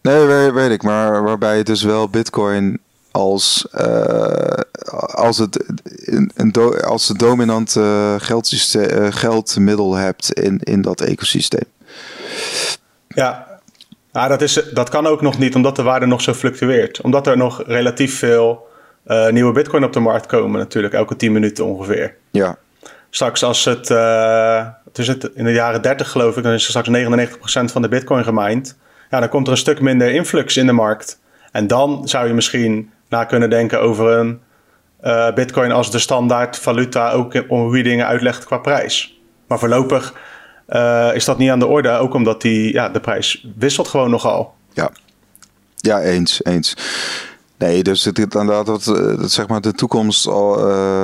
Nee, 0.02 0.26
weet, 0.26 0.54
weet 0.54 0.72
ik, 0.72 0.84
maar 0.84 1.24
waarbij 1.24 1.58
je 1.58 1.64
dus 1.64 1.84
wel 1.84 2.10
bitcoin 2.10 2.80
als, 3.12 3.68
uh, 3.76 4.60
als, 5.14 5.38
het, 5.38 5.66
een, 6.06 6.54
als 6.84 7.08
de 7.08 7.18
dominante 7.18 8.16
geldsysteem, 8.20 9.04
uh, 9.04 9.08
geldmiddel 9.12 9.96
hebt 9.96 10.34
in, 10.34 10.60
in 10.64 10.82
dat 10.82 11.02
ecosysteem. 11.02 11.66
Ja, 13.08 13.48
ja 14.12 14.28
dat, 14.28 14.42
is, 14.42 14.64
dat 14.74 14.90
kan 14.90 15.08
ook 15.08 15.22
nog 15.22 15.38
niet 15.38 15.56
omdat 15.56 15.76
de 15.76 15.84
waarde 15.84 16.06
nog 16.06 16.22
zo 16.22 16.34
fluctueert. 16.34 17.02
Omdat 17.02 17.28
er 17.28 17.38
nog 17.38 17.64
relatief 17.66 18.18
veel 18.18 18.68
uh, 19.08 19.30
nieuwe 19.30 19.52
bitcoin 19.52 19.84
op 19.84 19.94
de 19.94 20.00
markt 20.00 20.26
komen 20.26 20.60
natuurlijk, 20.60 20.94
elke 20.94 21.16
10 21.16 21.32
minuten 21.32 21.66
ongeveer. 21.66 22.16
Ja. 22.32 22.58
Straks 23.10 23.44
als 23.44 23.66
het, 23.66 23.90
uh, 23.90 24.68
het, 24.86 24.98
is 24.98 25.08
het 25.08 25.30
in 25.34 25.44
de 25.44 25.52
jaren 25.52 25.82
30 25.82 26.10
geloof 26.10 26.38
ik, 26.38 26.44
dan 26.44 26.54
is 26.54 26.64
er 26.64 26.70
straks 26.70 26.90
99% 27.70 27.72
van 27.72 27.82
de 27.82 27.90
bitcoin 27.90 28.24
gemined. 28.24 28.78
Ja, 29.10 29.20
dan 29.20 29.30
komt 29.30 29.46
er 29.48 29.52
een 29.52 29.60
stuk 29.60 29.82
minder 29.82 30.12
influx 30.12 30.58
in 30.58 30.66
de 30.66 30.72
markt. 30.72 31.20
En 31.52 31.68
dan 31.68 32.08
zou 32.08 32.28
je 32.28 32.34
misschien 32.34 32.92
na 33.10 33.24
kunnen 33.24 33.50
denken 33.50 33.82
over 33.82 34.12
een 34.12 34.42
Bitcoin 35.36 35.72
als 35.72 35.92
de 35.92 36.00
standaard 36.00 36.58
valuta 36.58 37.12
ook 37.12 37.44
om 37.48 37.62
hoe 37.62 37.84
dingen 37.84 38.08
uitlegt 38.08 38.46
qua 38.46 38.58
prijs. 38.58 39.20
Maar 39.48 39.60
voorlopig 39.60 40.14
is 41.14 41.26
dat 41.26 41.38
niet 41.38 41.50
aan 41.50 41.60
de 41.60 41.68
orde, 41.68 41.90
ook 41.90 42.14
omdat 42.14 42.42
die, 42.42 42.74
ja, 42.74 42.90
de 42.90 43.00
prijs 43.00 43.48
wisselt 43.58 43.88
gewoon 43.88 44.10
nogal. 44.10 44.54
Ja, 44.74 44.92
ja 45.76 46.02
eens, 46.02 46.44
eens. 46.44 46.74
Nee, 47.58 47.84
dus 47.84 48.06
het, 48.06 48.18
inderdaad, 48.18 48.66
dat, 48.66 48.84
dat, 48.84 49.32
zeg 49.32 49.48
maar 49.48 49.62
de 49.62 49.74
toekomst 49.74 50.28
al, 50.28 50.60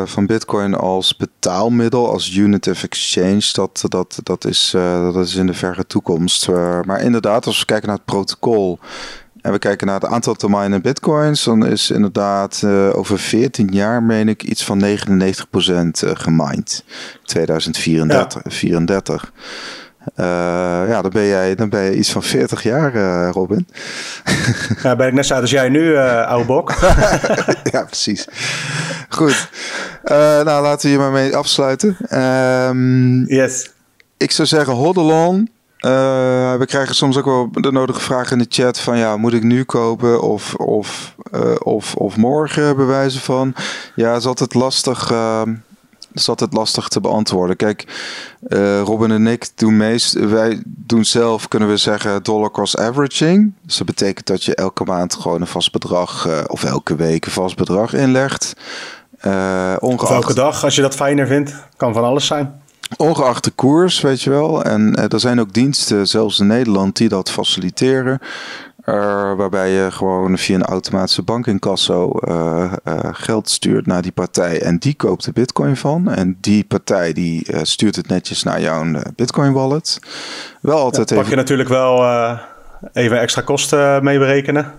van 0.06 0.26
Bitcoin 0.26 0.76
als 0.76 1.16
betaalmiddel, 1.18 2.12
als 2.12 2.36
unit 2.36 2.68
of 2.68 2.84
exchange, 2.84 3.50
dat, 3.52 3.84
dat, 3.88 4.20
dat, 4.24 4.46
is, 4.46 4.70
dat 5.14 5.16
is 5.16 5.36
in 5.36 5.48
de 5.48 5.54
verre 5.54 5.88
toekomst. 5.88 6.48
Maar 6.86 7.02
inderdaad, 7.02 7.46
als 7.46 7.60
we 7.60 7.66
kijken 7.66 7.88
naar 7.88 7.98
het 7.98 8.06
protocol 8.06 8.80
en 9.46 9.52
we 9.52 9.60
kijken 9.60 9.88
naar 9.88 10.00
het 10.00 10.10
aantal 10.10 10.34
termijnen 10.34 10.82
bitcoins, 10.82 11.44
dan 11.44 11.66
is 11.66 11.92
inderdaad 11.92 12.64
over 12.94 13.20
14 13.20 13.68
jaar, 13.72 14.04
meen 14.04 14.28
ik, 14.30 14.44
iets 14.44 14.64
van 14.64 14.84
99% 14.84 14.88
gemined. 16.00 16.84
2034. 17.24 18.42
Ja. 18.44 18.50
34. 18.50 19.32
Uh, 20.16 20.26
ja, 20.88 21.02
dan 21.02 21.12
ben, 21.12 21.26
jij, 21.26 21.56
dan 21.56 21.70
ben 21.70 21.82
je 21.82 21.96
iets 21.96 22.12
van 22.12 22.24
40 22.24 22.64
jaar, 22.64 22.96
uh, 22.96 23.30
Robin. 23.32 23.68
Ja, 24.84 24.96
ben 24.96 25.08
ik 25.08 25.14
net 25.14 25.26
zo 25.26 25.34
als 25.34 25.50
jij 25.50 25.70
nu, 25.70 25.92
uh, 25.92 26.28
oude 26.28 26.46
bok. 26.46 26.74
ja, 27.72 27.84
precies. 27.84 28.28
Goed. 29.10 29.50
nou, 30.04 30.62
laten 30.62 30.82
we 30.82 30.88
hier 30.88 31.00
maar 31.00 31.12
mee 31.12 31.36
afsluiten. 31.36 31.98
Um, 32.70 33.26
yes. 33.28 33.72
Ik 34.18 34.32
zou 34.32 34.48
zeggen, 34.48 34.74
hodl 34.74 35.46
on. 35.80 36.60
we 36.60 36.66
krijgen 36.66 36.96
soms 36.96 37.18
ook 37.18 37.26
wel 37.26 37.50
de 37.52 37.72
nodige 37.72 38.00
vragen 38.00 38.32
in 38.32 38.44
de 38.50 38.56
chat 38.62 38.80
van 38.80 38.98
ja, 38.98 39.18
moet 39.18 39.34
ik 39.34 39.44
nu 39.44 39.64
kopen 39.64 40.22
of, 40.22 40.56
of, 40.56 41.16
of, 41.64 41.96
of 41.96 42.18
morgen 42.18 42.76
bewijzen 42.76 43.22
van. 43.22 43.54
Ja, 43.96 44.10
het 44.10 44.20
is 44.20 44.28
altijd 44.28 44.54
lastig 44.54 45.12
ehm, 45.12 45.54
is 46.16 46.30
altijd 46.30 46.54
lastig 46.54 46.88
te 46.88 47.02
beantwoorden. 47.02 47.56
Kijk, 47.56 47.86
uh, 48.48 48.82
Robin 48.82 49.12
en 49.12 49.28
ik 49.28 49.50
doen 49.56 49.78
meest, 49.78 50.14
wij 50.14 50.62
doen 50.66 51.06
zelf, 51.06 51.48
kunnen 51.48 51.70
we 51.70 51.78
zeggen, 51.78 52.24
dollar 52.24 52.52
cost 52.52 52.78
averaging. 52.78 53.54
Dus 53.62 53.78
dat 53.78 53.88
betekent 53.88 54.28
dat 54.28 54.44
je 54.44 54.56
elke 54.56 54.84
maand 54.84 55.16
gewoon 55.16 55.42
een 55.42 55.48
vast 55.48 55.72
bedrag, 55.72 56.28
uh, 56.28 56.40
of 56.48 56.64
elke 56.64 56.96
week 56.96 57.26
een 57.26 57.32
vast 57.32 57.56
bedrag 57.56 57.94
inlegt. 57.94 58.54
Uh, 59.26 59.76
ongeacht, 59.80 60.12
of 60.12 60.16
elke 60.16 60.34
dag, 60.34 60.64
als 60.64 60.76
je 60.76 60.82
dat 60.82 60.96
fijner 60.96 61.28
vindt, 61.28 61.54
kan 61.78 61.94
van 61.94 62.04
alles 62.04 62.26
zijn. 62.26 62.62
Ongeacht 62.98 63.44
de 63.44 63.52
koers, 63.52 64.02
weet 64.02 64.22
je 64.22 64.30
wel. 64.30 64.64
En 64.64 64.96
er 65.10 65.20
zijn 65.20 65.40
ook 65.40 65.54
diensten, 65.54 66.08
zelfs 66.08 66.40
in 66.40 66.48
Nederland, 66.48 66.98
die 66.98 67.10
dat 67.10 67.32
faciliteren. 67.32 68.20
Uh, 68.86 68.96
waarbij 69.36 69.70
je 69.70 69.92
gewoon 69.92 70.38
via 70.38 70.56
een 70.56 70.64
automatische 70.64 71.22
bankincasso 71.22 72.20
uh, 72.28 72.74
uh, 72.88 73.00
geld 73.12 73.50
stuurt 73.50 73.86
naar 73.86 74.02
die 74.02 74.12
partij 74.12 74.62
en 74.62 74.78
die 74.78 74.94
koopt 74.94 75.26
de 75.26 75.32
bitcoin 75.32 75.78
van. 75.78 76.12
En 76.12 76.38
die 76.42 76.64
partij 76.64 77.14
die 77.14 77.48
stuurt 77.62 77.96
het 77.96 78.08
netjes 78.08 78.44
naar 78.44 78.62
jouw 78.62 78.86
bitcoin 79.16 79.54
wallet. 79.54 80.00
Wel 80.62 80.78
altijd 80.78 81.10
ja, 81.10 81.16
pak 81.16 81.26
je 81.28 81.36
natuurlijk 81.36 81.70
wel 81.70 82.06
even 82.94 83.20
extra 83.20 83.42
kosten 83.42 84.04
mee 84.04 84.20
berekenen. 84.20 84.74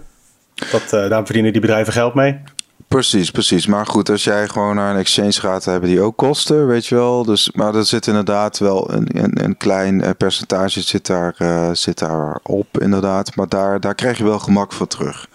Dat, 0.54 0.90
daar 0.90 1.24
verdienen 1.24 1.52
die 1.52 1.60
bedrijven 1.60 1.92
geld 1.92 2.14
mee. 2.14 2.40
Precies, 2.88 3.30
precies. 3.30 3.66
Maar 3.66 3.86
goed, 3.86 4.10
als 4.10 4.24
jij 4.24 4.48
gewoon 4.48 4.74
naar 4.74 4.90
een 4.90 5.00
exchange 5.00 5.32
gaat, 5.32 5.64
hebben 5.64 5.88
die 5.88 6.00
ook 6.00 6.16
kosten, 6.16 6.66
weet 6.66 6.86
je 6.86 6.94
wel. 6.94 7.24
Dus, 7.24 7.50
maar 7.52 7.74
er 7.74 7.84
zit 7.84 8.06
inderdaad 8.06 8.58
wel 8.58 8.92
een, 8.92 9.08
een, 9.22 9.44
een 9.44 9.56
klein 9.56 10.02
eh, 10.02 10.10
percentage 10.16 10.82
zit 10.82 11.06
daar, 11.06 11.34
uh, 11.38 11.70
zit 11.72 11.98
daar 11.98 12.38
op, 12.42 12.80
inderdaad. 12.80 13.36
Maar 13.36 13.48
daar, 13.48 13.80
daar 13.80 13.94
krijg 13.94 14.18
je 14.18 14.24
wel 14.24 14.38
gemak 14.38 14.72
voor 14.72 14.86
terug. 14.86 15.26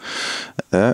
Uh, 0.69 0.89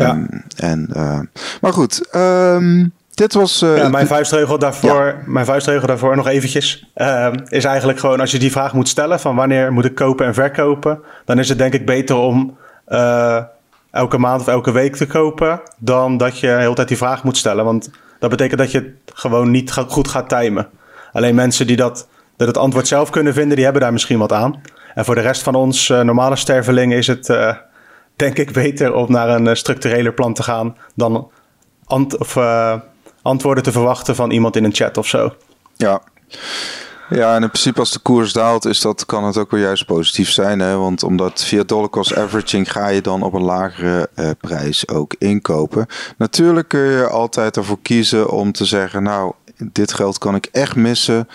ja. 0.00 0.26
en, 0.56 0.88
uh, 0.96 1.20
maar 1.60 1.72
goed, 1.72 2.14
um, 2.16 2.92
dit 3.10 3.34
was. 3.34 3.58
Ja, 3.58 3.88
mijn 3.88 4.06
vuistregel 4.06 4.58
daarvoor, 4.58 5.06
ja. 5.06 5.16
mijn 5.26 5.46
vuistregel 5.46 5.86
daarvoor 5.86 6.16
nog 6.16 6.28
eventjes. 6.28 6.90
Uh, 6.96 7.32
is 7.48 7.64
eigenlijk 7.64 7.98
gewoon 7.98 8.20
als 8.20 8.30
je 8.30 8.38
die 8.38 8.52
vraag 8.52 8.72
moet 8.72 8.88
stellen: 8.88 9.20
van 9.20 9.36
wanneer 9.36 9.72
moet 9.72 9.84
ik 9.84 9.94
kopen 9.94 10.26
en 10.26 10.34
verkopen? 10.34 11.00
Dan 11.24 11.38
is 11.38 11.48
het 11.48 11.58
denk 11.58 11.74
ik 11.74 11.86
beter 11.86 12.16
om. 12.16 12.56
Elke 13.98 14.18
maand 14.18 14.40
of 14.40 14.46
elke 14.46 14.70
week 14.70 14.96
te 14.96 15.06
kopen, 15.06 15.60
dan 15.78 16.16
dat 16.16 16.38
je 16.38 16.46
de 16.46 16.52
hele 16.52 16.74
tijd 16.74 16.88
die 16.88 16.96
vraag 16.96 17.24
moet 17.24 17.36
stellen. 17.36 17.64
Want 17.64 17.90
dat 18.18 18.30
betekent 18.30 18.58
dat 18.58 18.70
je 18.70 18.78
het 18.78 19.16
gewoon 19.18 19.50
niet 19.50 19.72
goed 19.72 20.08
gaat 20.08 20.28
timen. 20.28 20.68
Alleen 21.12 21.34
mensen 21.34 21.66
die 21.66 21.76
dat, 21.76 22.08
dat 22.36 22.48
het 22.48 22.56
antwoord 22.56 22.88
zelf 22.88 23.10
kunnen 23.10 23.34
vinden, 23.34 23.54
die 23.54 23.64
hebben 23.64 23.82
daar 23.82 23.92
misschien 23.92 24.18
wat 24.18 24.32
aan. 24.32 24.60
En 24.94 25.04
voor 25.04 25.14
de 25.14 25.20
rest 25.20 25.42
van 25.42 25.54
ons 25.54 25.88
uh, 25.88 26.00
normale 26.00 26.36
stervelingen 26.36 26.98
is 26.98 27.06
het 27.06 27.28
uh, 27.28 27.54
denk 28.16 28.38
ik 28.38 28.52
beter 28.52 28.94
om 28.94 29.12
naar 29.12 29.28
een 29.28 29.46
uh, 29.46 29.54
structureler 29.54 30.12
plan 30.12 30.34
te 30.34 30.42
gaan 30.42 30.76
dan 30.94 31.30
antwoorden 33.22 33.62
te 33.62 33.72
verwachten 33.72 34.14
van 34.14 34.30
iemand 34.30 34.56
in 34.56 34.64
een 34.64 34.74
chat 34.74 34.96
of 34.98 35.06
zo. 35.06 35.34
Ja. 35.76 36.00
Ja, 37.10 37.34
en 37.34 37.42
in 37.42 37.48
principe 37.48 37.80
als 37.80 37.92
de 37.92 37.98
koers 37.98 38.32
daalt, 38.32 38.64
is 38.64 38.80
dat, 38.80 39.06
kan 39.06 39.24
het 39.24 39.36
ook 39.36 39.50
wel 39.50 39.60
juist 39.60 39.86
positief 39.86 40.30
zijn. 40.30 40.60
Hè? 40.60 40.76
Want 40.76 41.02
omdat 41.02 41.44
via 41.44 41.62
dollar 41.62 41.88
cost 41.88 42.16
averaging 42.16 42.72
ga 42.72 42.88
je 42.88 43.00
dan 43.00 43.22
op 43.22 43.32
een 43.32 43.42
lagere 43.42 44.08
uh, 44.16 44.30
prijs 44.40 44.88
ook 44.88 45.14
inkopen. 45.18 45.86
Natuurlijk 46.16 46.68
kun 46.68 46.80
je 46.80 47.08
altijd 47.08 47.56
ervoor 47.56 47.78
kiezen 47.82 48.30
om 48.30 48.52
te 48.52 48.64
zeggen, 48.64 49.02
nou, 49.02 49.32
dit 49.72 49.92
geld 49.92 50.18
kan 50.18 50.34
ik 50.34 50.48
echt 50.52 50.76
missen. 50.76 51.28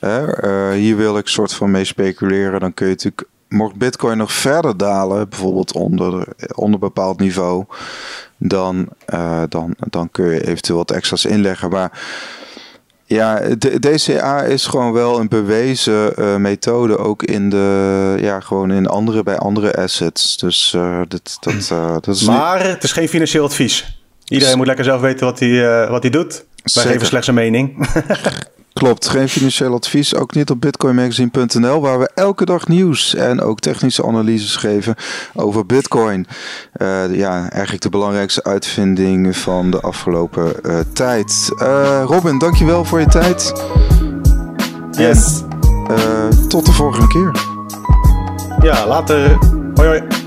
Hè? 0.00 0.44
Uh, 0.44 0.78
hier 0.78 0.96
wil 0.96 1.18
ik 1.18 1.28
soort 1.28 1.52
van 1.52 1.70
mee 1.70 1.84
speculeren. 1.84 2.60
Dan 2.60 2.74
kun 2.74 2.86
je 2.86 2.92
natuurlijk, 2.92 3.28
mocht 3.48 3.74
bitcoin 3.74 4.18
nog 4.18 4.32
verder 4.32 4.76
dalen, 4.76 5.28
bijvoorbeeld 5.28 5.72
onder, 5.72 6.26
onder 6.54 6.80
bepaald 6.80 7.20
niveau, 7.20 7.64
dan, 8.36 8.88
uh, 9.14 9.42
dan, 9.48 9.74
dan 9.78 10.10
kun 10.10 10.26
je 10.26 10.46
eventueel 10.46 10.78
wat 10.78 10.90
extra's 10.90 11.24
inleggen. 11.24 11.70
Maar 11.70 11.90
ja, 13.06 13.40
de 13.58 13.78
DCA 13.78 14.42
is 14.42 14.66
gewoon 14.66 14.92
wel 14.92 15.20
een 15.20 15.28
bewezen 15.28 16.12
uh, 16.18 16.36
methode, 16.36 16.98
ook 16.98 17.22
in 17.22 17.50
de, 17.50 18.16
ja, 18.20 18.40
gewoon 18.40 18.70
in 18.70 18.86
andere, 18.86 19.22
bij 19.22 19.38
andere 19.38 19.74
assets. 19.74 20.36
Dus 20.36 20.72
uh, 20.76 21.00
dit, 21.08 21.36
dat, 21.40 21.70
uh, 21.72 21.92
dat 21.92 22.14
is 22.14 22.22
Maar 22.22 22.66
het 22.66 22.84
is 22.84 22.92
geen 22.92 23.08
financieel 23.08 23.44
advies. 23.44 24.02
Iedereen 24.24 24.56
moet 24.56 24.66
lekker 24.66 24.84
zelf 24.84 25.00
weten 25.00 25.26
wat 25.26 25.38
hij, 25.38 25.88
wat 25.88 26.02
hij 26.02 26.10
doet. 26.10 26.32
Wij 26.32 26.44
Zeker. 26.64 26.90
geven 26.90 27.06
slechts 27.06 27.28
een 27.28 27.34
mening. 27.34 27.76
Klopt, 28.74 29.08
geen 29.08 29.28
financieel 29.28 29.74
advies. 29.74 30.14
Ook 30.14 30.34
niet 30.34 30.50
op 30.50 30.60
bitcoinmagazine.nl, 30.60 31.80
waar 31.80 31.98
we 31.98 32.10
elke 32.14 32.44
dag 32.44 32.68
nieuws 32.68 33.14
en 33.14 33.40
ook 33.40 33.60
technische 33.60 34.04
analyses 34.06 34.56
geven 34.56 34.94
over 35.34 35.66
Bitcoin. 35.66 36.26
Uh, 36.76 37.14
ja, 37.16 37.50
eigenlijk 37.50 37.82
de 37.82 37.88
belangrijkste 37.88 38.44
uitvinding 38.44 39.36
van 39.36 39.70
de 39.70 39.80
afgelopen 39.80 40.52
uh, 40.62 40.78
tijd. 40.92 41.48
Uh, 41.62 42.02
Robin, 42.06 42.38
dankjewel 42.38 42.84
voor 42.84 43.00
je 43.00 43.06
tijd. 43.06 43.52
Yes. 44.90 45.42
En, 45.88 46.48
tot 46.48 46.66
de 46.66 46.72
volgende 46.72 47.06
keer. 47.06 47.32
Ja, 48.60 48.86
later. 48.86 49.38
Hoi 49.74 49.88
hoi. 49.88 50.23